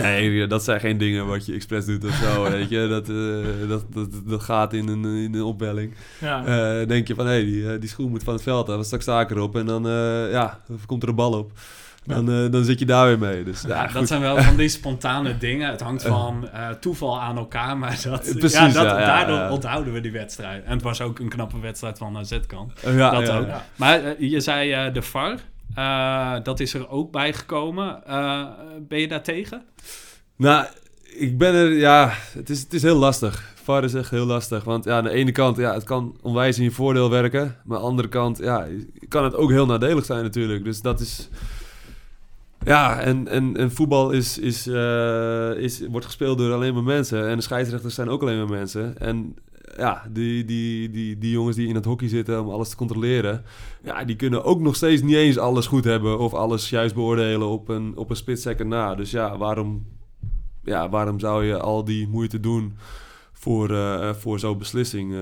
[0.03, 2.87] Nee, dat zijn geen dingen wat je expres doet of zo, weet je.
[2.89, 5.93] Dat, eh, dat, dat, dat gaat in een, in een.
[6.21, 8.85] Eh, denk je van, hé, hey, die, die schoen moet van het veld af.
[8.85, 9.83] Straks sta ik erop en dan,
[10.31, 11.53] ja, dan komt er een bal op.
[12.09, 13.45] Dan, eh, dan zit je daar weer mee.
[13.45, 13.93] Dus, ja, goed.
[13.95, 15.71] dat zijn wel van die spontane dingen.
[15.71, 19.93] Het hangt van eh, toeval aan elkaar, maar dat, Precies, ja, dat, ja, daardoor onthouden
[19.93, 20.65] we die wedstrijd.
[20.65, 22.73] En het was ook een knappe wedstrijd van AZ-kant.
[22.83, 23.47] Eh, ja, dat ja, ook.
[23.77, 25.39] Maar eh, je zei eh, de VAR,
[25.75, 28.07] eh, dat is er ook bij gekomen.
[28.07, 28.45] Eh,
[28.89, 29.63] ben je daar tegen?
[30.37, 30.67] Nou,
[31.05, 33.57] ik ben er, ja, het is, het is heel lastig.
[33.63, 34.65] VAR is echt heel lastig.
[34.65, 37.57] Want ja, aan de ene kant, ja, het kan onwijs in je voordeel werken.
[37.65, 38.67] Maar aan de andere kant, ja,
[39.09, 40.65] kan het ook heel nadelig zijn natuurlijk.
[40.65, 41.29] Dus dat is...
[42.69, 47.29] Ja, en, en, en voetbal is, is, eh, is, wordt gespeeld door alleen maar mensen.
[47.29, 48.99] En de scheidsrechters zijn ook alleen maar mensen.
[48.99, 49.37] En
[49.77, 53.45] ja, die, die, die, die jongens die in het hockey zitten om alles te controleren...
[53.83, 56.19] Ja, die kunnen ook nog steeds niet eens alles goed hebben...
[56.19, 58.95] of alles juist beoordelen op een, op een split na.
[58.95, 59.87] Dus ja, waarom
[60.69, 62.77] ja, waarom zou je al die moeite doen
[63.33, 65.12] voor, eh, voor zo'n beslissing?
[65.12, 65.19] eh,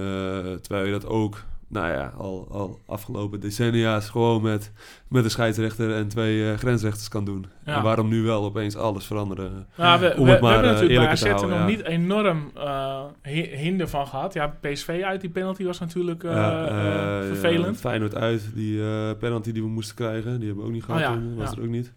[0.61, 4.72] terwijl je dat ook, nou ja, al, al afgelopen decennia's gewoon met,
[5.08, 7.46] met een scheidsrechter en twee eh, grensrechters kan doen.
[7.64, 7.76] Ja.
[7.76, 9.66] En waarom nu wel opeens alles veranderen?
[9.76, 11.66] Nou, we, Om we, het we maar, hebben eh, natuurlijk bij AZ er nog ja.
[11.66, 14.32] niet enorm eh, hi- hinder van gehad.
[14.34, 17.74] Ja, PSV uit die penalty was natuurlijk eh, Ja, eh, eh, vervelend.
[17.74, 20.84] ja, Feyenoord uit, die eh, penalty die we moesten krijgen, die hebben we ook niet
[20.84, 21.00] gehad.
[21.00, 21.56] Oh ja, toen, was ja.
[21.56, 21.92] er ook niet.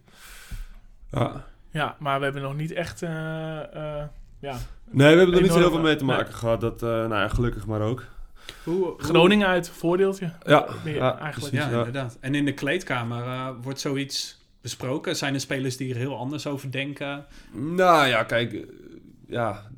[1.12, 1.46] Ja.
[1.72, 3.02] Ja, maar we hebben nog niet echt...
[3.02, 3.10] eh,
[3.60, 4.04] eh,
[4.40, 4.56] ja.
[4.92, 6.16] Nee, we hebben er niet zo heel veel mee te nee.
[6.16, 6.62] maken gehad.
[6.62, 8.04] Dat, eh, nou ja, gelukkig maar ook.
[8.64, 10.34] Hoe, hoe- Groningen uit, voordeeltje.
[10.46, 11.52] Ja, Meer ja, eigenlijk.
[11.52, 11.70] precies.
[11.70, 11.78] Ja, ja.
[11.78, 12.18] inderdaad.
[12.20, 15.16] En in de kleedkamer eh, wordt zoiets besproken?
[15.16, 17.26] Zijn er spelers die er heel anders over denken?
[17.54, 18.62] Nou ja, kijk, eh,
[19.28, 19.70] ja,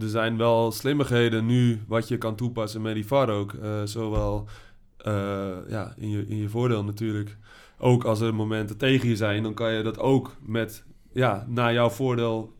[0.00, 3.52] er zijn wel slimmigheden nu wat je kan toepassen met die VAR ook.
[3.54, 4.48] Eh, zowel
[4.96, 7.36] eh, ja, in, je, in je voordeel natuurlijk.
[7.78, 11.72] Ook als er momenten tegen je zijn, dan kan je dat ook met, ja, naar
[11.72, 12.52] jouw voordeel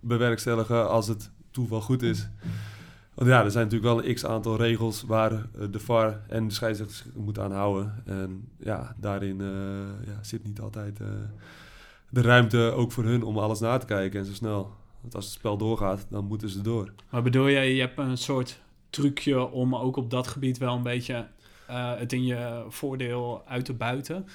[0.00, 2.28] bewerkstelligen als het toeval goed is.
[3.24, 5.40] Ja, er zijn natuurlijk wel een x-aantal regels waar eh,
[5.70, 8.02] de VAR en de scheidsrechters moeten aan houden.
[8.06, 11.00] En ja, daarin eh, ja, zit niet altijd...
[11.00, 11.06] eh,
[12.08, 14.72] de ruimte ook voor hun om alles na te kijken en zo snel.
[15.00, 16.92] Want als het spel doorgaat, dan moeten ze door.
[17.10, 18.60] Maar bedoel je, je hebt een soort
[18.90, 21.26] trucje om ook op dat gebied wel een beetje
[21.96, 24.26] het in je voordeel uit te buiten?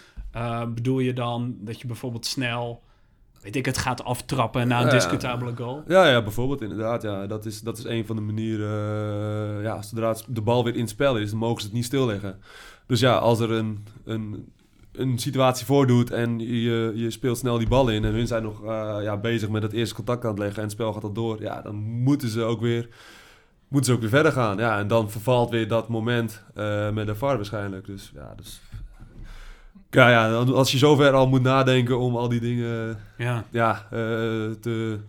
[0.73, 2.83] Bedoel je dan dat je bijvoorbeeld snel,
[3.45, 4.91] weet ik het, gaat aftrappen na een Ja.
[4.91, 5.83] discutabele goal?
[5.87, 7.01] Ja, ja, bijvoorbeeld inderdaad.
[7.01, 8.69] Ja, dat, is, dat is een van de manieren.
[9.57, 11.85] eh, ja, zodra de bal weer in het spel is, dan mogen ze het niet
[11.85, 12.39] stilleggen.
[12.87, 14.51] Dus ja, als er een, een,
[14.91, 18.05] een situatie voordoet en je, je speelt snel die bal in...
[18.05, 20.63] en hun zijn nog eh, ja, bezig met het eerste contact aan het leggen en
[20.63, 21.41] het spel gaat al door...
[21.41, 22.89] ja, dan moeten ze ook weer,
[23.67, 24.57] moeten ze ook weer verder gaan.
[24.57, 27.85] Ja, en dan vervalt weer dat moment eh, met de VAR waarschijnlijk.
[27.85, 28.61] Dus ja, dus...
[29.95, 33.43] Ja, ja, als je zover al moet nadenken om al die dingen Ja.
[33.49, 33.97] ja, eh,
[34.61, 34.99] te,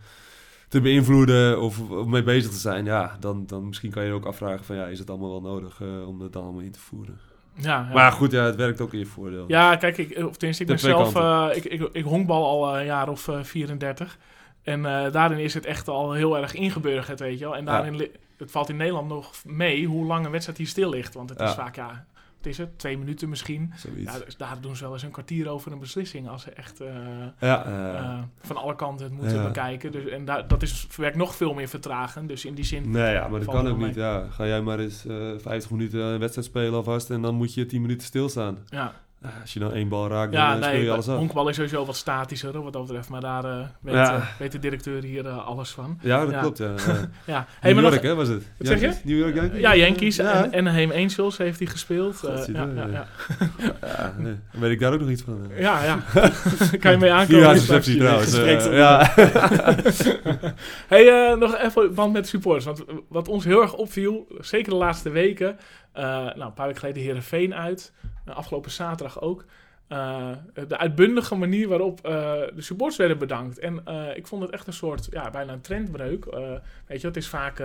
[0.68, 4.24] te beïnvloeden of, of mee bezig te zijn, ja, dan, dan misschien kan je ook
[4.24, 6.80] afvragen van ja, is het allemaal wel nodig eh, om dat dan allemaal in te
[6.80, 7.18] voeren.
[7.59, 7.95] Ja, ja.
[7.95, 9.45] Maar goed, ja, het werkt ook in je voordeel.
[9.49, 11.14] Ja, kijk, ik, of tenminste, ik ben zelf...
[11.14, 14.18] eh, ik, ik, ik honkbal al een jaar of eh, 34.
[14.62, 17.57] En eh, daarin is het echt al heel erg ingeburgerd, weet je wel.
[17.57, 21.14] En daarin, het valt in Nederland nog mee hoe lang een wedstrijd hier stil ligt.
[21.14, 22.07] Want het is vaak, ja,
[22.47, 22.79] wat is het?
[22.79, 23.73] Twee minuten misschien.
[23.97, 26.29] Ja, dus daar doen ze wel eens een kwartier over een beslissing.
[26.29, 26.95] Als ze echt eh,
[27.41, 29.93] ja, eh, eh, van alle kanten het moeten bekijken.
[29.93, 32.27] Dus, en daar, dat is, werkt nog veel meer vertragen.
[32.27, 32.91] Dus in die zin...
[32.91, 33.87] nee, ja, maar dat kan ook mee.
[33.87, 33.97] niet.
[33.97, 34.27] Ja.
[34.31, 37.67] Ga jij maar eens eh 50 minuten een wedstrijd spelen alvast en dan moet je
[37.67, 38.59] 10 minuten stilstaan.
[38.69, 38.95] Ja,
[39.43, 41.17] als je dan één bal raakt, ja dan eh, speel nee, je alles af.
[41.17, 43.09] honkbal is sowieso wat statischer wat dat betreft.
[43.09, 44.14] Maar daar eh, weet, Ja.
[44.17, 45.99] eh, weet de directeur hier eh, alles van.
[46.03, 46.41] Ja, dat Ja.
[46.41, 46.64] klopt, ja.
[46.87, 46.99] ja.
[47.27, 48.43] Ja, hey, New York, nog, hè, was het?
[48.59, 48.93] Wat zeg je?
[49.05, 49.61] New York Yankees?
[49.61, 50.45] ja, Yankees Ja.
[50.45, 52.25] en Anaheim Angels heeft hij gespeeld.
[52.25, 52.87] Eh, ja, ja, ja.
[52.87, 53.07] ja.
[53.87, 54.37] Ja, nee.
[54.53, 55.51] Dan weet ik daar ook nog iets van.
[55.51, 55.61] eh.
[55.61, 55.99] ja, ja.
[56.81, 57.29] kan je mee aankomen.
[57.41, 58.31] Nieuwjaarsreceptie straks.
[58.31, 58.67] trouwens.
[58.67, 59.12] eh, ja.
[60.89, 62.64] hey, eh, nog even band met supporters.
[62.64, 65.57] Want wat ons heel erg opviel, zeker de laatste weken.
[65.97, 67.93] Eh, nou, een paar weken geleden Herenveen uit.
[68.25, 69.45] eh, afgelopen zaterdag ook.
[69.89, 70.31] eh,
[70.69, 73.59] de uitbundige manier waarop de supporters werden bedankt.
[73.59, 73.83] En
[74.15, 76.25] ik vond het echt een soort, ja, bijna een trendbreuk.
[76.87, 77.63] Weet je, het is vaak,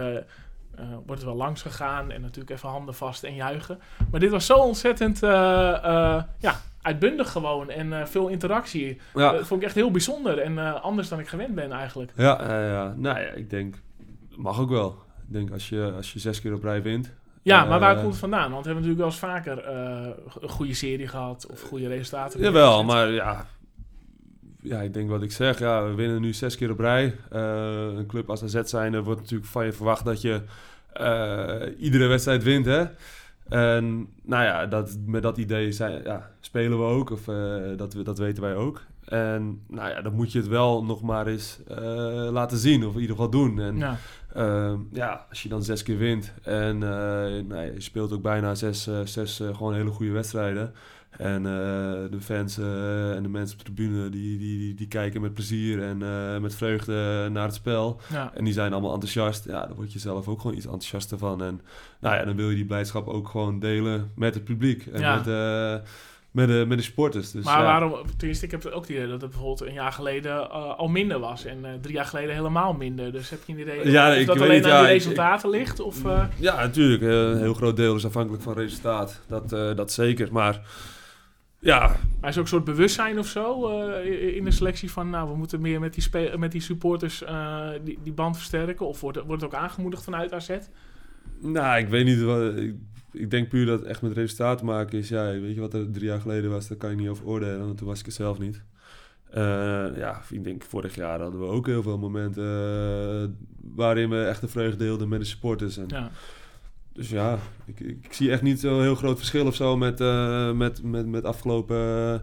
[1.05, 3.79] wordt er wel langs gegaan en natuurlijk even handen vast en juichen.
[4.11, 8.99] Maar dit was zo ontzettend, ja, uitbundig gewoon en veel interactie.
[9.13, 9.31] Ja.
[9.31, 12.11] Dat vond ik echt heel bijzonder en anders dan ik gewend ben eigenlijk.
[12.15, 12.93] Ja, ja, ja.
[12.97, 13.75] nou ja, ik denk,
[14.35, 14.95] mag ook wel.
[15.27, 17.13] Ik denk als je, als je zes keer op rij wint.
[17.41, 18.51] Ja, Eh, maar waar komt het vandaan?
[18.51, 20.07] Want we hebben natuurlijk wel eens vaker eh,
[20.41, 22.39] een goede serie gehad of goede resultaten.
[22.41, 23.45] Jawel, maar ja,
[24.61, 25.59] ja, ik denk wat ik zeg.
[25.59, 27.15] Ja, we winnen nu zes keer op rij.
[27.31, 27.41] Eh,
[27.95, 30.41] een club als AZ zijnde wordt natuurlijk van je verwacht dat je
[30.93, 32.85] eh, iedere wedstrijd wint, hè.
[33.49, 37.93] En nou ja, dat, met dat idee zijn, ja, spelen we ook, of eh, dat,
[37.93, 38.81] we- dat weten wij ook.
[39.05, 41.77] En nou ja, dan moet je het wel nog maar eens eh,
[42.31, 43.59] laten zien, of in ieder geval doen.
[43.59, 43.97] En Ja,
[44.35, 46.89] Ehm, ja, als je dan zes keer wint en eh,
[47.47, 50.73] nou je speelt ook bijna zes, eh, zes eh, gewoon hele goede wedstrijden.
[51.11, 55.33] En de fans en de mensen op de tribune die, die, die, die kijken met
[55.33, 55.97] plezier en
[56.41, 58.01] met vreugde naar het spel.
[58.11, 58.31] ja.
[58.35, 59.45] En die zijn allemaal enthousiast.
[59.45, 61.43] Ja, dan word je zelf ook gewoon iets enthousiaster van.
[61.43, 61.61] En
[61.99, 65.15] nou ja, dan wil je die blijdschap ook gewoon delen met het publiek en Ja.
[65.15, 65.25] met,
[66.31, 67.31] met, de, met de sporters.
[67.31, 67.63] Dus, maar ja.
[67.63, 70.87] waarom, tenminste, ik heb ook het idee dat het bijvoorbeeld een jaar geleden eh, al
[70.87, 71.45] minder was.
[71.45, 73.11] En eh, drie jaar geleden helemaal minder.
[73.11, 75.49] Dus heb je een idee Ja, of dat alleen niet, aan ja, de ik- resultaten
[75.49, 75.79] ligt?
[75.79, 77.01] Of, eh, Ja, natuurlijk.
[77.01, 79.21] een heel groot deel is afhankelijk van resultaat.
[79.27, 80.27] Dat, dat zeker.
[80.31, 80.61] Maar
[81.59, 83.67] ja, maar is er ook een soort bewustzijn of zo
[84.35, 85.09] in de selectie van...
[85.09, 87.23] nou, we moeten meer met die, met die supporters
[87.83, 88.87] die, die band versterken?
[88.87, 90.49] Of wordt, wordt het ook aangemoedigd vanuit AZ?
[91.41, 92.21] Nou, ik weet niet.
[92.21, 92.73] Wat, ik,
[93.11, 95.09] ik denk puur dat het echt met resultaat te maken is.
[95.09, 97.65] Ja, weet je wat er drie jaar geleden was, daar kan je niet over oordelen.
[97.65, 98.61] Want toen was ik er zelf niet.
[99.31, 103.29] Eh, ja, ik denk vorig jaar hadden we ook heel veel momenten eh,
[103.75, 105.77] waarin we echt de vreugde deelden met de supporters.
[105.77, 106.11] En, Ja.
[106.93, 110.51] Dus ja, ik, ik, zie echt niet zo'n heel groot verschil of zo met, eh,
[110.51, 112.21] met, met, met afgelopen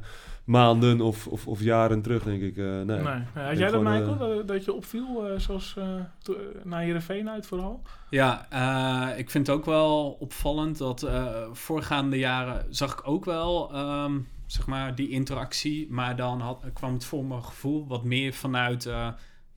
[0.48, 2.56] maanden of, of, of jaren terug, denk ik.
[2.56, 2.84] Eh, nee.
[2.84, 2.96] Nee.
[3.04, 4.40] Had denk jij dat, Michael?
[4.40, 5.84] eh, dat, je opviel, eh, zoals uh,
[6.64, 7.82] naar Heerenveen uit vooral?
[8.10, 13.24] Ja, uh, ik vind het ook wel opvallend dat uh, voorgaande jaren zag ik ook
[13.24, 18.04] wel um, zeg maar die interactie, maar dan had, kwam het voor mijn gevoel wat
[18.04, 19.08] meer vanuit uh,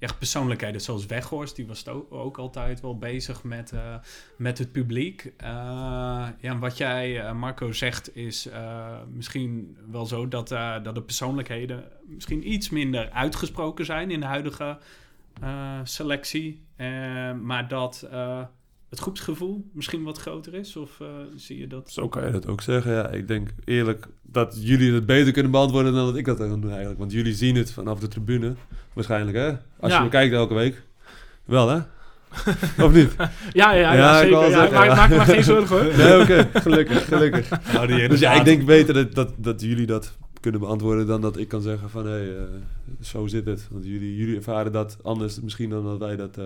[0.02, 3.74] ja, persoonlijkheden, zoals Weghorst, die was ook, altijd wel bezig met,
[4.38, 5.34] met het publiek.
[5.38, 8.49] ja, en wat jij, Marco, zegt is
[9.14, 10.47] misschien wel zo dat,
[10.84, 14.78] dat de persoonlijkheden misschien iets minder uitgesproken zijn in de huidige
[15.43, 16.66] uh, selectie.
[16.78, 18.41] Uh, maar dat uh,
[18.91, 20.75] het groepsgevoel misschien wat groter is?
[20.75, 21.01] Of
[21.35, 21.91] zie je dat?
[21.91, 22.91] Zo kan je dat ook zeggen.
[22.93, 26.61] Ja, ik denk eerlijk dat jullie het beter kunnen beantwoorden dan dat ik dat kan
[26.61, 26.99] doen eigenlijk.
[26.99, 28.53] Want jullie zien het vanaf de tribune.
[28.93, 29.51] Waarschijnlijk hè?
[29.79, 30.03] Als Ja.
[30.03, 30.81] je kijkt elke week.
[31.45, 31.79] Wel hè?
[32.85, 33.15] of niet?
[33.53, 34.39] Ja, ja, ja, zeker.
[34.39, 34.95] Ja, zeggen, maak, ja.
[34.95, 35.95] maak maar geen zorgen hoor.
[36.03, 36.49] Nee, oké.
[36.53, 37.73] Gelukkig, gelukkig.
[37.73, 41.21] Nou, die Dus ja, ik denk beter dat, dat, dat jullie dat kunnen beantwoorden dan
[41.21, 42.43] dat ik kan zeggen van hé, hey, eh,
[43.01, 43.67] zo zit het.
[43.71, 46.45] Want jullie, jullie ervaren dat anders misschien dan dat wij dat eh.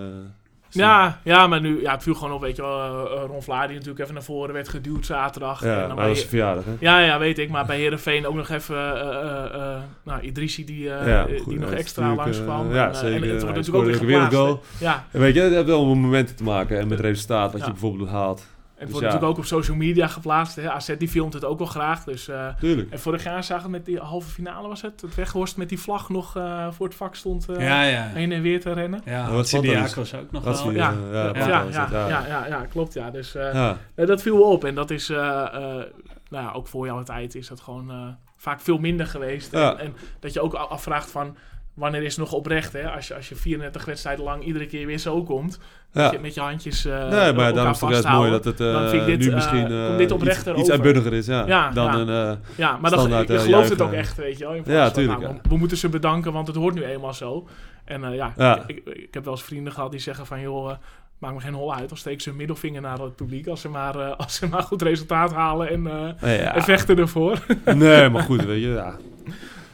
[0.83, 3.65] Ja, ja, maar nu, ja, het viel gewoon op, weet je wel, eh, Ron Vlaar
[3.67, 5.61] die natuurlijk even naar voren werd geduwd zaterdag.
[5.61, 6.71] en Ja, dan bij- dat was zijn verjaardag hè?
[6.79, 10.65] ja, ja, weet ik, maar bij Heerenveen ook nog even, eh, eh, eh, nou, Idrissi
[10.65, 12.69] die, eh, Ja, eh, goed, die nog extra langskwam.
[12.69, 13.23] eh, ja, en, eh, zeker.
[13.23, 14.61] En het wordt natuurlijk ook weer een goal.
[14.79, 17.65] Ja, En weet je, het heeft wel met momenten te maken en met resultaat wat
[17.65, 18.45] je bijvoorbeeld haalt.
[18.85, 19.13] Het Dus wordt ja.
[19.13, 20.55] natuurlijk ook op social media geplaatst.
[20.55, 20.71] Hè.
[20.71, 22.27] AZ die filmt het ook wel graag, dus...
[22.27, 22.91] eh, Tuurlijk.
[22.91, 25.79] en vorig jaar zagen we met die halve finale was het, het Weghorst met die
[25.79, 28.01] vlag nog eh, voor het vak stond eh, ja, ja.
[28.13, 29.01] heen en weer te rennen.
[29.05, 29.49] Ja, Dat wat was.
[29.49, 30.63] Sidiakos ook nog Dat wel.
[30.63, 30.93] zie je, ja.
[31.11, 33.09] ja, Ja, wat ja, ja, het, ja, ja, ja, klopt ja.
[33.11, 35.85] Dus eh, dat viel wel op en dat is, eh, eh,
[36.29, 38.07] nou ja, ook voor jouw tijd is dat gewoon eh,
[38.37, 39.51] vaak veel minder geweest.
[39.51, 39.71] Ja.
[39.71, 41.37] En, en dat je ook afvraagt van,
[41.75, 42.89] wanneer is het nog oprecht hè?
[42.89, 45.59] Als je, als je 34 wedstrijden lang iedere keer weer zo komt,
[45.91, 46.01] Ja.
[46.03, 48.31] met, je, met je handjes eh Nee, maar daarom is het juist mooi vasthouden.
[48.31, 51.25] dat het eh, Dan vind ik dit, nu eh, misschien dit iets, iets uitbundiger is,
[51.25, 51.45] ja.
[51.47, 52.13] Ja, dan ja.
[52.13, 52.39] een...
[52.55, 54.53] Ja, maar dat, je, je gelooft het ook echt, weet je wel.
[54.53, 57.47] in Ja, tuurlijk, nou, we, we moeten ze bedanken, want het hoort nu eenmaal zo.
[57.85, 58.63] En ja.
[58.67, 60.71] Ik, ik, ik heb wel eens vrienden gehad die zeggen van, joh,
[61.17, 61.91] maak me geen hol uit.
[61.91, 64.81] Of steek ze een middelvinger naar het publiek als ze maar, als ze maar goed
[64.81, 66.15] resultaat halen en,
[66.53, 67.45] en vechten ervoor.
[67.75, 68.95] nee, maar goed, weet je, ja.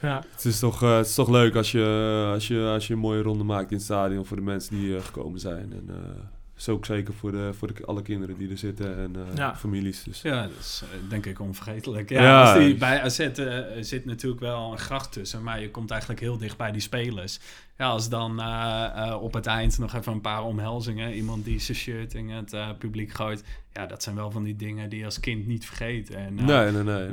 [0.01, 0.23] Ja.
[0.31, 2.99] Het is toch, eh, het is toch leuk als je, als, je, als je een
[2.99, 5.73] mooie ronde maakt in het stadion voor de mensen die eh, gekomen zijn.
[5.73, 6.23] En eh
[6.61, 9.55] is ook zeker voor, de, voor de, alle kinderen die er zitten en eh, Ja.
[9.55, 10.03] families.
[10.03, 10.21] Dus.
[10.21, 12.09] Ja, dat is eh, denk ik onvergetelijk.
[12.09, 16.21] Ja, die, bij AZ eh, zit natuurlijk wel een gracht tussen, maar je komt eigenlijk
[16.21, 17.39] heel dicht bij die spelers.
[17.81, 21.59] Ja, als dan eh, eh, op het eind nog even een paar omhelzingen, iemand die
[21.59, 23.43] zijn shirt in het eh, publiek gooit.
[23.73, 26.09] Ja, dat zijn wel van die dingen die je als kind niet vergeet.
[26.09, 27.09] En, nee, nee, nee.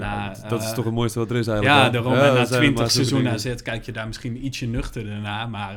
[0.48, 1.78] dat, is toch het mooiste wat er is eigenlijk.
[1.78, 2.12] Ja, daarom.
[2.12, 3.32] Ja, na zijn 20 maar zulke seizoenen.
[3.32, 5.50] AZ kijk je daar misschien ietsje nuchterder naar.
[5.50, 5.76] Maar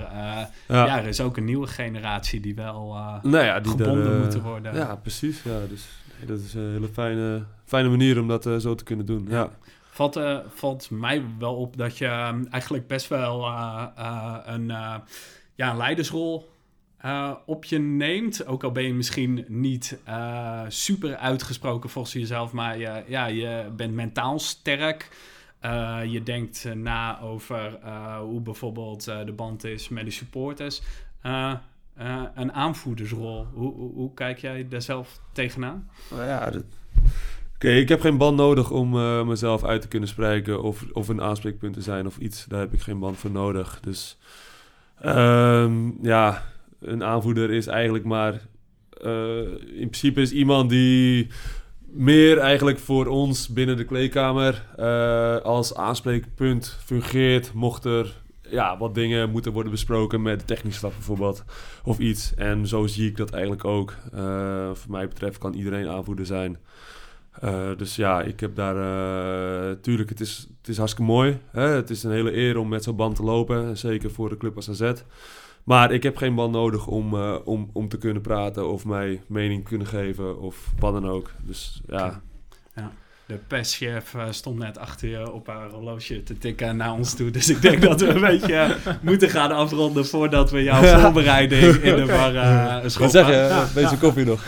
[0.67, 0.99] Ja.
[0.99, 4.73] er is ook een nieuwe generatie die wel Nou ja, die gebonden moeten worden.
[4.73, 5.41] Ja, precies.
[5.43, 5.87] Ja, dus
[6.17, 9.25] nee, dat is een hele fijne, fijne manier om dat zo te kunnen doen.
[9.29, 9.49] Ja.
[9.93, 14.65] Valt, eh, valt mij wel op dat je ehm, eigenlijk best wel eh, eh, een,
[15.55, 16.49] ja, een leidersrol
[17.45, 18.45] op je neemt.
[18.45, 19.99] Ook al ben je misschien niet
[20.67, 25.09] super uitgesproken volgens jezelf, maar je, ja, je bent mentaal sterk.
[26.07, 27.79] Je denkt na over
[28.19, 30.81] hoe bijvoorbeeld de band is met de supporters.
[32.35, 33.45] Een aanvoerdersrol.
[33.53, 35.89] Hoe, hoe, hoe kijk jij daar zelf tegenaan?
[36.09, 36.63] Nou ja, dat-
[37.61, 41.07] Oké, ik heb geen band nodig om eh, mezelf uit te kunnen spreken of, of
[41.07, 42.45] een aanspreekpunt te zijn of iets.
[42.45, 43.79] Daar heb ik geen band voor nodig.
[43.81, 44.17] Dus
[45.01, 46.43] ehm, ja,
[46.79, 48.33] een aanvoerder is eigenlijk maar...
[49.01, 51.27] eh, in principe is iemand die
[51.87, 57.53] meer eigenlijk voor ons binnen de kleedkamer eh, als aanspreekpunt fungeert.
[57.53, 61.43] Mocht er ja, wat dingen moeten worden besproken met de technische bijvoorbeeld
[61.83, 62.33] of iets.
[62.35, 63.95] En zo zie ik dat eigenlijk ook.
[64.13, 66.57] Eh voor mij betreft kan iedereen aanvoerder zijn.
[67.39, 68.75] Eh, dus ja, ik heb daar...
[68.75, 71.39] eh, tuurlijk, het is, het is hartstikke mooi.
[71.51, 71.67] Hè?
[71.67, 73.77] Het is een hele eer om met zo'n band te lopen.
[73.77, 74.93] Zeker voor de club als AZ.
[75.63, 79.21] Maar ik heb geen band nodig om, eh, om, om te kunnen praten of mij
[79.27, 81.31] mening kunnen geven of wat dan ook.
[81.43, 82.21] Dus ja,
[83.31, 87.31] De perschef eh, stond net achter je op haar horloge te tikken naar ons toe.
[87.31, 88.69] Dus ik denk dat we een beetje eh,
[89.01, 93.11] moeten gaan afronden voordat we jouw voorbereiding in de war eh wat schoppen.
[93.11, 93.33] zeg je?
[93.33, 94.01] Ja, Beetje ja.
[94.01, 94.43] koffie nog.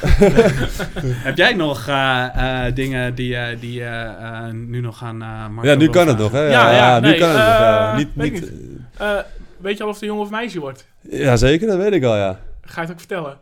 [1.28, 3.84] Heb jij nog eh, eh, dingen die, eh, die
[4.52, 6.32] nu nog gaan uh, Marco Ja, nu kan het nog.
[6.32, 6.42] Hè?
[6.48, 7.46] Ja, ja, nu nee, kan het nog.
[7.48, 8.52] Eh, Niet, weet niet,
[8.98, 9.18] Eh,
[9.58, 10.86] weet je al of het een jongen of meisje wordt?
[11.10, 12.40] ja, zeker, dat weet ik al, ja.
[12.62, 13.38] Ga je het ook vertellen?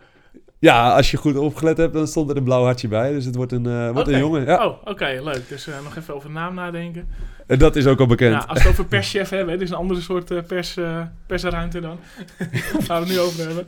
[0.62, 3.14] Ja, als je goed opgelet hebt, dan stond er een blauw hartje bij.
[3.14, 4.46] Dus het wordt een, eh, wordt een jongen.
[4.46, 4.66] Ja.
[4.66, 5.50] Oh, oké, leuk.
[5.50, 7.08] Dus eh, nog even over de naam nadenken.
[7.48, 8.34] En dat is ook al bekend.
[8.34, 10.78] Ja, als we het over perschef hebben, dit is een andere soort eh, pers,
[11.26, 12.00] persruimte dan.
[12.88, 13.66] Waar we het nu over hebben.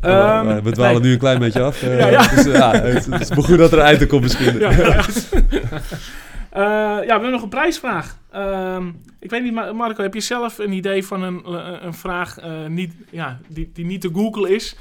[0.00, 1.02] Ehm, we dwalen nee.
[1.02, 1.80] nu een klein beetje af.
[1.80, 2.28] Ja, ja.
[2.28, 4.58] Dus, ja, het, het is maar goed dat er een eind komt misschien.
[4.58, 5.04] Ja, ja, ja.
[6.52, 8.18] Ja, we hebben nog een prijsvraag.
[8.30, 8.86] Ehm,
[9.20, 11.42] ik weet niet, Ma- Marco, heb je zelf een idee van een,
[11.86, 12.36] een vraag
[12.68, 14.76] niet, ja, die, die niet te Google is?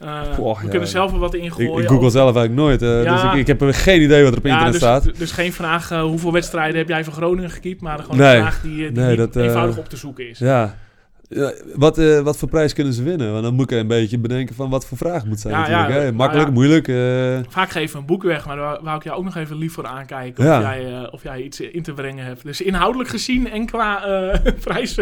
[0.00, 0.68] Eh, we ja.
[0.68, 1.52] kunnen zelf er wat in Ik,
[1.86, 2.82] google zelf eigenlijk nooit.
[2.82, 3.12] eh, Ja.
[3.12, 5.18] Dus ik, ik heb geen idee wat er op ja, internet dus, staat.
[5.18, 8.36] dus geen vraag eh, hoeveel wedstrijden heb jij voor Groningen gekiept, maar gewoon Nee.
[8.36, 10.38] een vraag die, die Nee, niet dat, eenvoudig op te zoeken is.
[10.38, 10.74] Ja.
[11.74, 13.32] Wat, wat voor prijs kunnen ze winnen?
[13.32, 15.88] Want dan moet ik een beetje bedenken van wat voor vraag moet zijn natuurlijk.
[15.88, 16.00] hè.
[16.00, 16.86] nou Makkelijk, moeilijk.
[17.48, 19.72] Vaak geven we een boek weg, maar daar wou ik jou ook nog even lief
[19.72, 22.44] voor aankijken of, jij, of jij iets in te brengen hebt.
[22.44, 24.00] Dus inhoudelijk gezien en qua
[24.64, 24.96] prijs...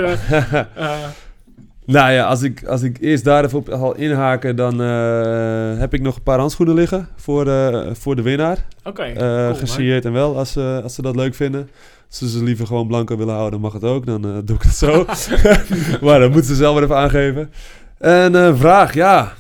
[1.89, 4.82] eh, eh, nou ja, als ik, als ik eerst daar even op al inhaken, dan
[4.82, 8.66] eh, heb ik nog een paar handschoenen liggen voor, eh, voor de winnaar.
[8.84, 11.68] Oké, Eh cool, gesigneerd en wel, als, ze als ze dat leuk vinden.
[12.09, 14.07] Als ze ze liever gewoon blanco willen houden, mag het ook.
[14.07, 15.05] Dan eh, doe ik het zo.
[16.07, 17.51] maar dan moeten ze zelf maar even aangeven.
[17.99, 19.32] En eh, vraag, ja.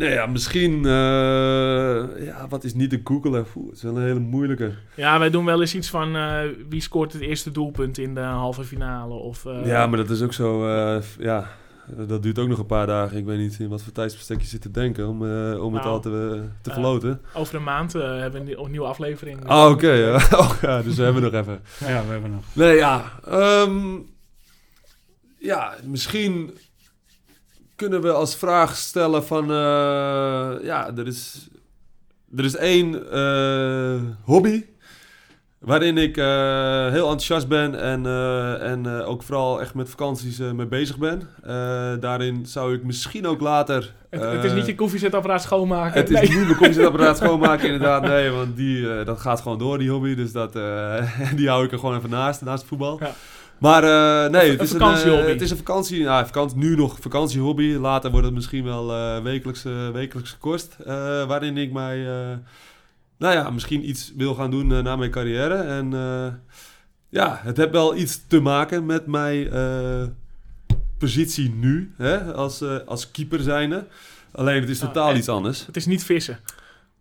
[0.00, 0.84] Nee, ja, misschien...
[0.84, 3.46] eh, ja, wat is niet te googelen?
[3.56, 4.72] Oeh, het is wel een hele moeilijke.
[4.96, 8.20] Ja, wij doen wel eens iets van eh, wie scoort het eerste doelpunt in de
[8.20, 9.14] halve finale.
[9.14, 10.66] Of, eh, ja, maar dat is ook zo...
[10.68, 11.50] eh, ja,
[11.96, 13.16] dat duurt ook nog een paar dagen.
[13.16, 15.82] Ik weet niet in wat voor tijdsbestek je zit te denken om, eh, om het
[15.82, 17.20] Nou, al te, te verloten.
[17.34, 19.46] Over een maand eh, hebben we een, nieuw- een nieuwe aflevering.
[19.46, 19.90] Ah, oké.
[19.92, 20.14] ja.
[20.40, 21.60] Oh, ja, dus we hebben nog even.
[21.78, 22.42] Ja, we hebben nog.
[22.52, 23.02] Nee, ja.
[23.28, 23.96] ehm,
[25.38, 26.50] ja, misschien
[27.80, 29.42] kunnen we als vraag stellen van...
[29.42, 31.48] eh, ja, er is,
[32.36, 34.64] er is één eh, hobby...
[35.58, 36.24] waarin ik eh,
[36.88, 37.80] heel enthousiast ben...
[37.80, 38.06] en,
[38.60, 41.28] en ook vooral echt met vakanties mee bezig ben.
[42.00, 43.94] Daarin zou ik misschien ook later...
[44.10, 46.00] Het, het is niet je koffiezetapparaat schoonmaken.
[46.00, 48.02] het is niet mijn koffiezetapparaat schoonmaken, inderdaad.
[48.02, 50.14] Nee, want die, dat gaat gewoon door, die hobby.
[50.14, 50.52] Dus dat,
[51.38, 52.98] die hou ik er gewoon even naast, naast voetbal.
[53.00, 53.14] Ja.
[53.60, 56.00] Maar eh, nee, het, is een, eh, het is een vakantie.
[56.00, 57.72] Ja, vakantie, nu nog vakantiehobby.
[57.72, 60.76] Later wordt het misschien wel eh wekelijks, eh, wekelijkse kost.
[61.26, 62.04] waarin ik mij,
[63.18, 65.54] nou ja, misschien iets wil gaan doen na mijn carrière.
[65.54, 65.90] En
[67.08, 69.48] ja, het heeft wel iets te maken met mijn
[70.98, 73.86] positie nu, hè, als, als keeper zijnde.
[74.32, 75.66] Alleen het is Ah, totaal iets anders.
[75.66, 76.38] Het is niet vissen.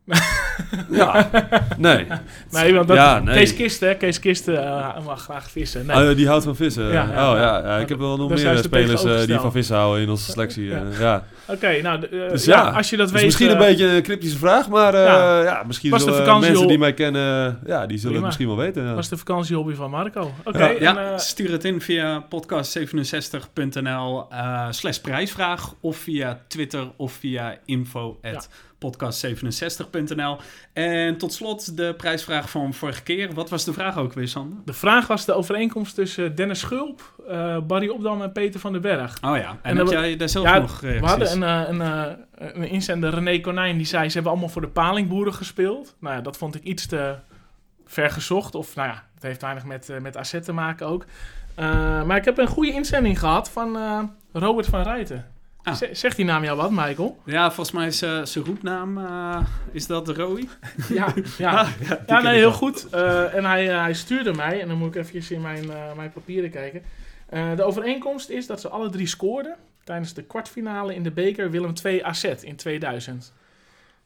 [0.90, 1.30] Ja,
[1.78, 2.08] nee.
[2.52, 3.36] Nee, want dat, Ja, nee.
[3.36, 5.86] Kees Kisten, Kees Kisten eh, mag graag vissen.
[5.86, 6.10] Nee.
[6.10, 6.92] Oh, die houdt van vissen.
[6.92, 7.78] Ja, ja, oh ja.
[7.78, 10.74] ik heb wel nog meer spelers eh, die van vissen houden in onze selectie.
[11.00, 11.24] Ja.
[11.50, 13.26] Oké, nou, eh, Dus ja, ja, als je dat Dus weet...
[13.26, 15.42] misschien een eh, beetje een cryptische vraag, maar eh, Ja.
[15.42, 15.64] ja.
[15.68, 18.14] misschien Was de mensen die mij kennen, ja, die zullen Prima.
[18.16, 18.84] het misschien wel weten.
[18.84, 18.94] Ja.
[18.94, 20.32] was de vakantiehobby van Marco.
[20.44, 20.70] Oké, Ja.
[20.76, 27.12] en, Ja, eh, stuur het in via podcast67.nl eh slash prijsvraag of via Twitter of
[27.14, 28.50] via info at
[28.86, 30.38] podcast67.nl.
[30.74, 33.34] En tot slot de prijsvraag van vorige keer.
[33.34, 34.58] Wat was de vraag ook weer, Sander?
[34.66, 38.82] de vraag was de overeenkomst tussen Dennis Schulp, eh, Barry Opdam en Peter van den
[38.82, 39.18] Berg.
[39.24, 41.10] Oh ja, en, En heb dan- jij daar zelf Ja, nog We reacties?
[41.10, 44.08] hadden een, eh, een, eh, een inzender, René Konijn, die zei...
[44.08, 45.96] ze hebben allemaal voor de palingboeren gespeeld.
[46.00, 47.16] Nou ja, dat vond ik iets te
[47.86, 48.56] ver gezocht.
[48.56, 51.06] Of nou ja, het heeft weinig met, eh, met AZ te maken ook.
[51.56, 54.00] Eh, maar ik heb een goede inzending gehad van eh,
[54.34, 55.26] Robert van Rijten.
[55.64, 55.76] Ah.
[55.92, 57.20] Zegt die naam jou wat, Michael?
[57.26, 59.38] Ja, volgens mij is eh, zijn roepnaam, eh,
[59.72, 60.48] is dat Roy?
[60.90, 61.52] Ja, ja.
[61.62, 62.90] Ah, Ja, ken nee, heel goed.
[62.90, 65.78] Eh, en hij, eh, hij stuurde mij, en dan moet ik even in mijn, eh,
[65.96, 66.82] mijn papieren kijken.
[67.30, 71.52] Eh, de overeenkomst is dat ze alle drie scoorden tijdens de kwartfinale in de beker
[71.52, 73.34] Willem II AZ in 2000.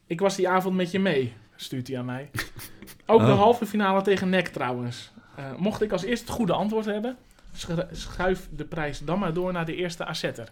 [0.08, 2.30] Ik was die avond met je mee, stuurt hij aan mij.
[3.06, 3.38] Ook de Oh.
[3.40, 5.12] halve finale tegen NEC trouwens.
[5.36, 7.18] Eh, mocht ik als eerste het goede antwoord hebben,
[7.54, 10.52] schu- schuif de prijs dan maar door naar de eerste AZ'er.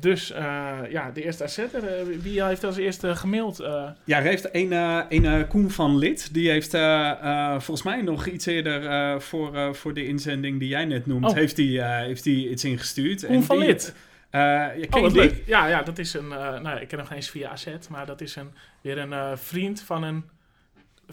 [0.00, 3.60] Dus eh, ja, de eerste AZ'er, eh, wie heeft als eerste gemaild?
[3.60, 3.90] eh?
[4.04, 4.72] Ja, er heeft een,
[5.08, 6.34] een Koen van Lid.
[6.34, 6.70] Die heeft
[7.64, 11.34] volgens mij nog iets eerder voor, voor de inzending die jij net noemt, Oh.
[11.34, 13.26] heeft hij heeft hij iets ingestuurd.
[13.26, 13.94] Koen En van die- Lid.
[14.30, 15.16] eh, ja, ken Oh, die?
[15.20, 15.42] leuk.
[15.46, 16.28] Ja, ja, dat is een...
[16.28, 19.80] nou, ik ken hem geen eens via AZ, maar dat is een, weer een vriend
[19.82, 20.24] van een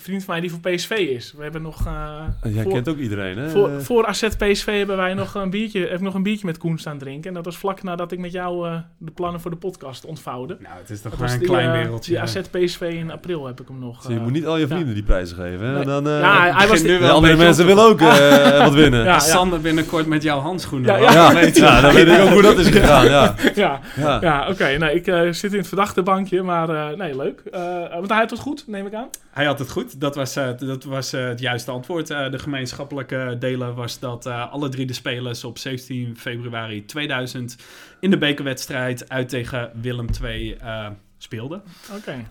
[0.01, 1.33] vriend van mij die voor PSV is.
[1.37, 1.85] We hebben nog...
[1.85, 3.49] eh, Jij voor, kent ook iedereen, hè?
[3.49, 6.57] voor, voor AZ PSV hebben wij nog een biertje, heb ik nog een biertje met
[6.57, 7.27] Koen staan drinken.
[7.29, 10.57] En dat was vlak nadat ik met jou eh, de plannen voor de podcast ontvouwde.
[10.59, 12.11] Nou, het is toch Dat maar was een die, klein eh, wereldje.
[12.11, 14.01] Die AZ PSV in april heb ik hem nog.
[14.01, 15.73] Dus je moet niet al je vrienden die prijzen geven, hè?
[15.75, 15.85] Nee.
[15.85, 16.81] Dan, eh, ja, hij, was...
[16.81, 19.03] nu wel andere een beetje mensen willen ook eh, wat winnen.
[19.09, 21.31] Ja, Sander binnenkort met jouw handschoenen Ja, ja.
[21.31, 23.35] dan weet Ja, dan weet ik ook hoe dat is gegaan, ja.
[23.55, 24.17] ja, ja.
[24.21, 24.65] ja oké.
[24.77, 27.41] nee, ik eh, zit in het verdachte bankje, maar eh, nee, leuk.
[27.51, 27.59] Eh
[27.93, 29.07] want hij had het goed, neem ik aan.
[29.31, 29.88] Hij had het goed.
[29.97, 32.09] Dat was, eh, dat was eh, het juiste antwoord.
[32.09, 37.55] Eh, de gemeenschappelijke delen was dat alle drie de spelers op 17 februari 2000
[37.99, 40.87] in de bekerwedstrijd uit tegen Willem II eh,
[41.17, 41.61] speelde.
[41.97, 42.25] Oké.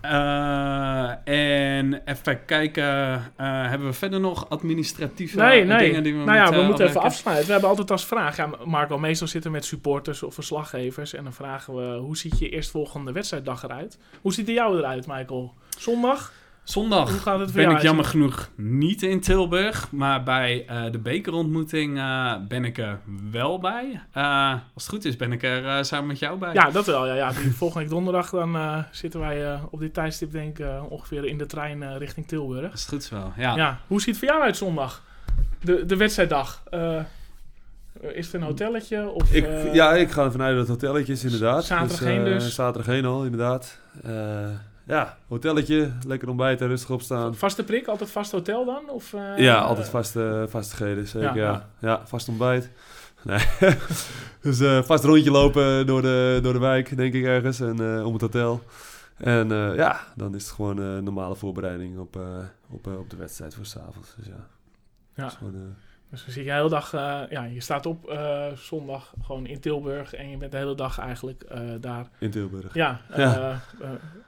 [1.24, 2.84] En even kijken,
[3.36, 5.78] hebben we verder nog administratieve Nee, nee.
[5.78, 7.46] dingen die we nou ja, we moeten even afsluiten.
[7.46, 11.14] We hebben altijd als vraag, ja, Marco, meestal zitten we met supporters of verslaggevers.
[11.14, 13.98] En dan vragen we, hoe ziet je eerstvolgende wedstrijddag eruit?
[14.20, 15.54] Hoe ziet de jou eruit, Michael?
[15.78, 16.32] Zondag?
[16.68, 20.64] Zondag Hoe gaat het voor ben jou ik jammer genoeg niet in Tilburg, maar bij
[20.66, 22.98] eh, de bekerontmoeting eh, ben ik er
[23.30, 24.00] wel bij.
[24.12, 26.52] Eh, als het goed is ben ik er eh, samen met jou bij.
[26.52, 27.06] Ja, dat wel.
[27.06, 27.32] Ja, ja.
[27.32, 30.82] Die volgende week donderdag dan eh, zitten wij eh, op dit tijdstip denk ik eh,
[30.88, 32.70] ongeveer in de trein eh, richting Tilburg.
[32.70, 33.56] Als het goed is wel, ja.
[33.56, 33.78] Ja.
[33.86, 35.02] Hoe ziet het voor jou uit zondag?
[35.60, 36.62] De, de wedstrijddag.
[36.70, 37.00] Eh,
[38.12, 39.08] is het een hotelletje?
[39.08, 41.64] Of, Ik, ja, ik ga vanuit het hotelletje inderdaad.
[41.64, 42.54] Zaterdag eh, heen dus.
[42.54, 43.78] Zaterdag heen al, inderdaad.
[44.88, 47.34] Ja, hotelletje, lekker ontbijten, rustig opstaan.
[47.34, 47.86] Vaste prik?
[47.86, 48.90] Altijd vast hotel dan?
[48.90, 51.36] Of, eh, Ja, altijd vaste, vastigheden, zeker.
[51.36, 52.70] Ja, Ja, vast ontbijt.
[53.22, 53.44] Nee.
[54.42, 58.06] dus eh, vast rondje lopen door de, door de wijk, denk ik ergens, en eh,
[58.06, 58.62] om het hotel.
[59.16, 62.18] En ja, dan is het gewoon een normale voorbereiding op,
[62.70, 64.14] op, op de wedstrijd voor s'avonds.
[64.16, 64.46] Dus ja,
[65.14, 65.28] Ja.
[65.28, 65.76] gewoon,
[66.10, 69.46] Dus dan zit je de hele dag, eh, ja, je staat op eh, zondag gewoon
[69.46, 72.06] in Tilburg en je bent de hele dag eigenlijk eh, daar.
[72.18, 72.74] in Tilburg.
[72.74, 73.60] Ja, Ja.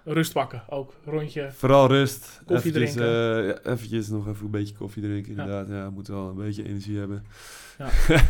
[0.04, 0.92] rust pakken ook.
[1.04, 1.50] Rondje.
[1.52, 2.40] Vooral rust.
[2.46, 3.44] Koffie eventjes, drinken.
[3.44, 5.68] ja, eventjes nog even een beetje koffie drinken, inderdaad.
[5.68, 7.24] Ja, we moeten wel een beetje energie hebben.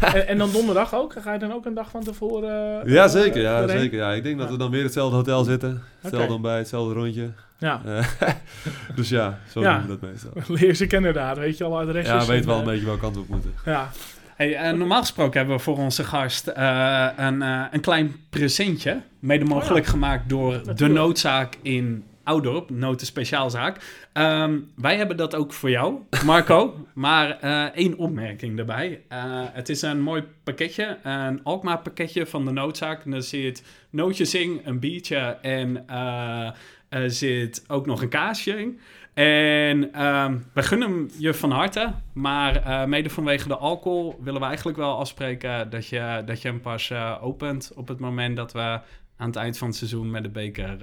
[0.01, 1.13] en, en dan donderdag ook?
[1.13, 2.89] Ga je dan ook een dag van tevoren?
[2.91, 3.41] Ja, zeker.
[3.41, 4.13] Ja, zeker ja.
[4.13, 4.53] Ik denk dat Ja.
[4.53, 5.83] we dan weer hetzelfde hotel zitten.
[5.95, 6.33] Hetzelfde Oké.
[6.33, 7.31] ontbijt, hetzelfde rondje.
[7.61, 8.05] Ja, Eh,
[8.97, 9.79] dus ja, zo Ja.
[9.79, 10.31] doen we dat meestal.
[10.57, 11.37] leer ze kennen daar.
[11.39, 12.13] Weet je al adresjes?
[12.13, 13.55] Ja, we weten wel en, een eh, beetje welke kant we op moeten.
[13.65, 13.91] Ja,
[14.37, 19.01] Hey, eh, normaal gesproken hebben we voor onze gast eh, een, eh, een klein presentje.
[19.19, 23.81] Mede mogelijk gemaakt door de Oh noodzaak in Oudorp, Noten Speciaalzaak.
[24.13, 25.95] Ehm, wij hebben dat ook voor jou,
[26.25, 26.75] Marco.
[26.95, 29.01] maar eh, één opmerking daarbij.
[29.09, 29.19] Eh,
[29.53, 33.05] het is een mooi pakketje, een Alkmaar pakketje van de noodzaak.
[33.05, 36.51] En daar zit nootjes in, een biertje en eh,
[36.91, 38.81] er zit ook nog een kaasje in.
[39.15, 44.41] En ehm we gunnen hem je van harte, maar eh, mede vanwege de alcohol willen
[44.41, 48.37] we eigenlijk wel afspreken dat je, dat je hem pas eh, opent op het moment
[48.37, 48.81] dat we
[49.17, 50.77] aan het eind van het seizoen met de beker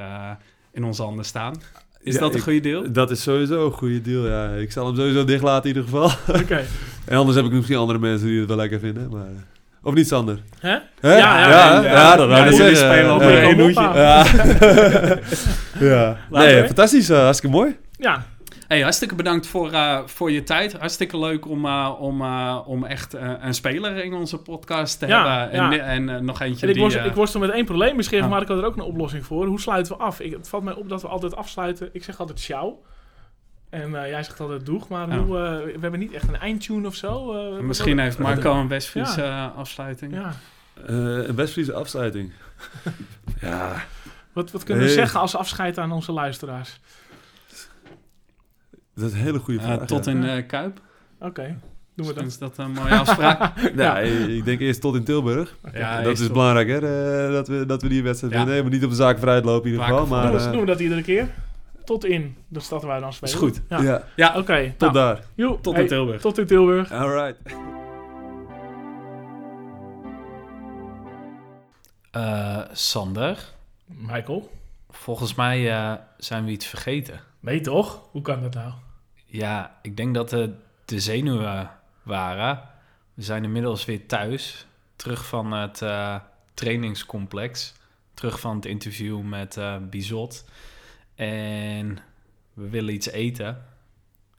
[0.71, 1.53] in onze handen staan.
[2.01, 2.91] Is Ja, dat een goede deal?
[2.91, 4.53] Dat is sowieso een goede deal, ja.
[4.53, 6.35] Ik zal hem sowieso dicht laten in ieder geval.
[6.41, 6.65] oké.
[7.05, 9.29] En anders heb ik misschien andere mensen die het wel lekker vinden, maar...
[9.87, 10.39] Of niet, Sander?
[10.59, 10.77] Hè?
[10.99, 11.17] Hè?
[11.17, 11.91] Ja, ja, ja, ja.
[11.91, 12.77] ja, dat wou Ja, ik zeggen.
[12.77, 13.21] spelen op
[13.59, 13.79] hoedje.
[13.79, 13.95] aan.
[13.95, 14.25] Ja.
[15.79, 16.17] ja.
[16.39, 17.09] Nee, fantastisch.
[17.09, 17.77] eh, hartstikke mooi.
[17.91, 18.23] Ja,
[18.67, 20.73] Hey, hartstikke bedankt voor, eh, voor je tijd.
[20.79, 25.07] Hartstikke leuk om, eh, om, eh, om echt eh, een speler in onze podcast te
[25.07, 25.59] Ja, hebben.
[25.59, 25.71] ja.
[25.85, 26.83] En, en nog eentje en ik, die...
[26.83, 27.95] worstel, ik worstel met één probleem.
[27.95, 28.37] Misschien heeft Ah.
[28.37, 29.45] Marco er ook een oplossing voor.
[29.45, 30.19] Hoe sluiten we af?
[30.19, 31.89] Ik, het valt mij op dat we altijd afsluiten.
[31.93, 32.81] Ik zeg altijd ciao.
[33.69, 34.87] En eh, jij zegt altijd doeg.
[34.87, 35.17] Maar Ja.
[35.17, 37.33] hoe, eh, we hebben niet echt een eindtune of zo.
[37.33, 39.53] eh, Misschien wat- heeft Marco een Westfriese Ja.
[39.55, 40.13] afsluiting.
[40.13, 40.33] Ja.
[40.87, 40.95] Eh,
[41.27, 42.31] een Westfriese afsluiting.
[43.41, 43.83] ja,
[44.33, 46.79] Wat, wat kunnen we zeggen als afscheid aan onze luisteraars?
[48.95, 49.85] dat is een hele goede vraag.
[49.85, 50.11] tot ja.
[50.11, 50.79] in Kuip.
[51.19, 51.57] Oké,
[51.95, 52.23] doen we dat.
[52.25, 53.51] Is dat een mooie afspraak?
[53.75, 55.57] Ja, ik denk eerst tot in Tilburg.
[55.73, 56.79] ja, dat is tot- belangrijk, hè?
[57.31, 58.39] dat, we, dat we die wedstrijd Ja.
[58.45, 58.63] winnen.
[58.63, 60.05] Maar niet op de zaken vooruit lopen in ieder geval.
[60.05, 61.27] Maar, doen, we, doen we dat iedere keer?
[61.87, 63.33] Tot in de stad waar we dan spelen.
[63.33, 63.61] Is goed.
[63.69, 63.81] Ja.
[63.81, 64.03] ja.
[64.15, 65.23] Ja, Oké, tot nou, daar.
[65.35, 66.21] joe, tot hey, in Tilburg.
[66.21, 66.91] Tot in Tilburg.
[66.91, 67.37] Alright.
[72.11, 73.53] Eh, Sander,
[73.85, 74.51] Michael?
[74.89, 77.19] volgens mij eh, zijn we iets vergeten.
[77.39, 78.01] Nee toch?
[78.11, 78.71] Hoe kan dat nou?
[79.25, 80.51] Ja, ik denk dat het
[80.85, 81.71] de zenuwen
[82.03, 82.61] waren.
[83.13, 84.67] We zijn inmiddels weer thuis.
[84.95, 86.15] Terug van het eh,
[86.53, 87.73] trainingscomplex.
[88.13, 90.45] Terug van het interview met eh Bizot.
[91.17, 91.99] En
[92.53, 93.65] we willen iets eten.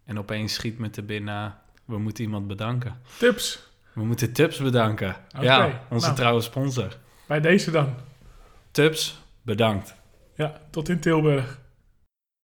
[0.05, 1.55] En opeens schiet me te binnen...
[1.85, 3.01] We moeten iemand bedanken.
[3.19, 5.17] Tips We moeten Tubs bedanken.
[5.41, 6.19] Ja, onze nou.
[6.19, 6.97] trouwe sponsor.
[7.27, 7.95] bij deze dan.
[8.71, 9.95] Tubs, bedankt.
[10.35, 11.61] Ja, tot in Tilburg.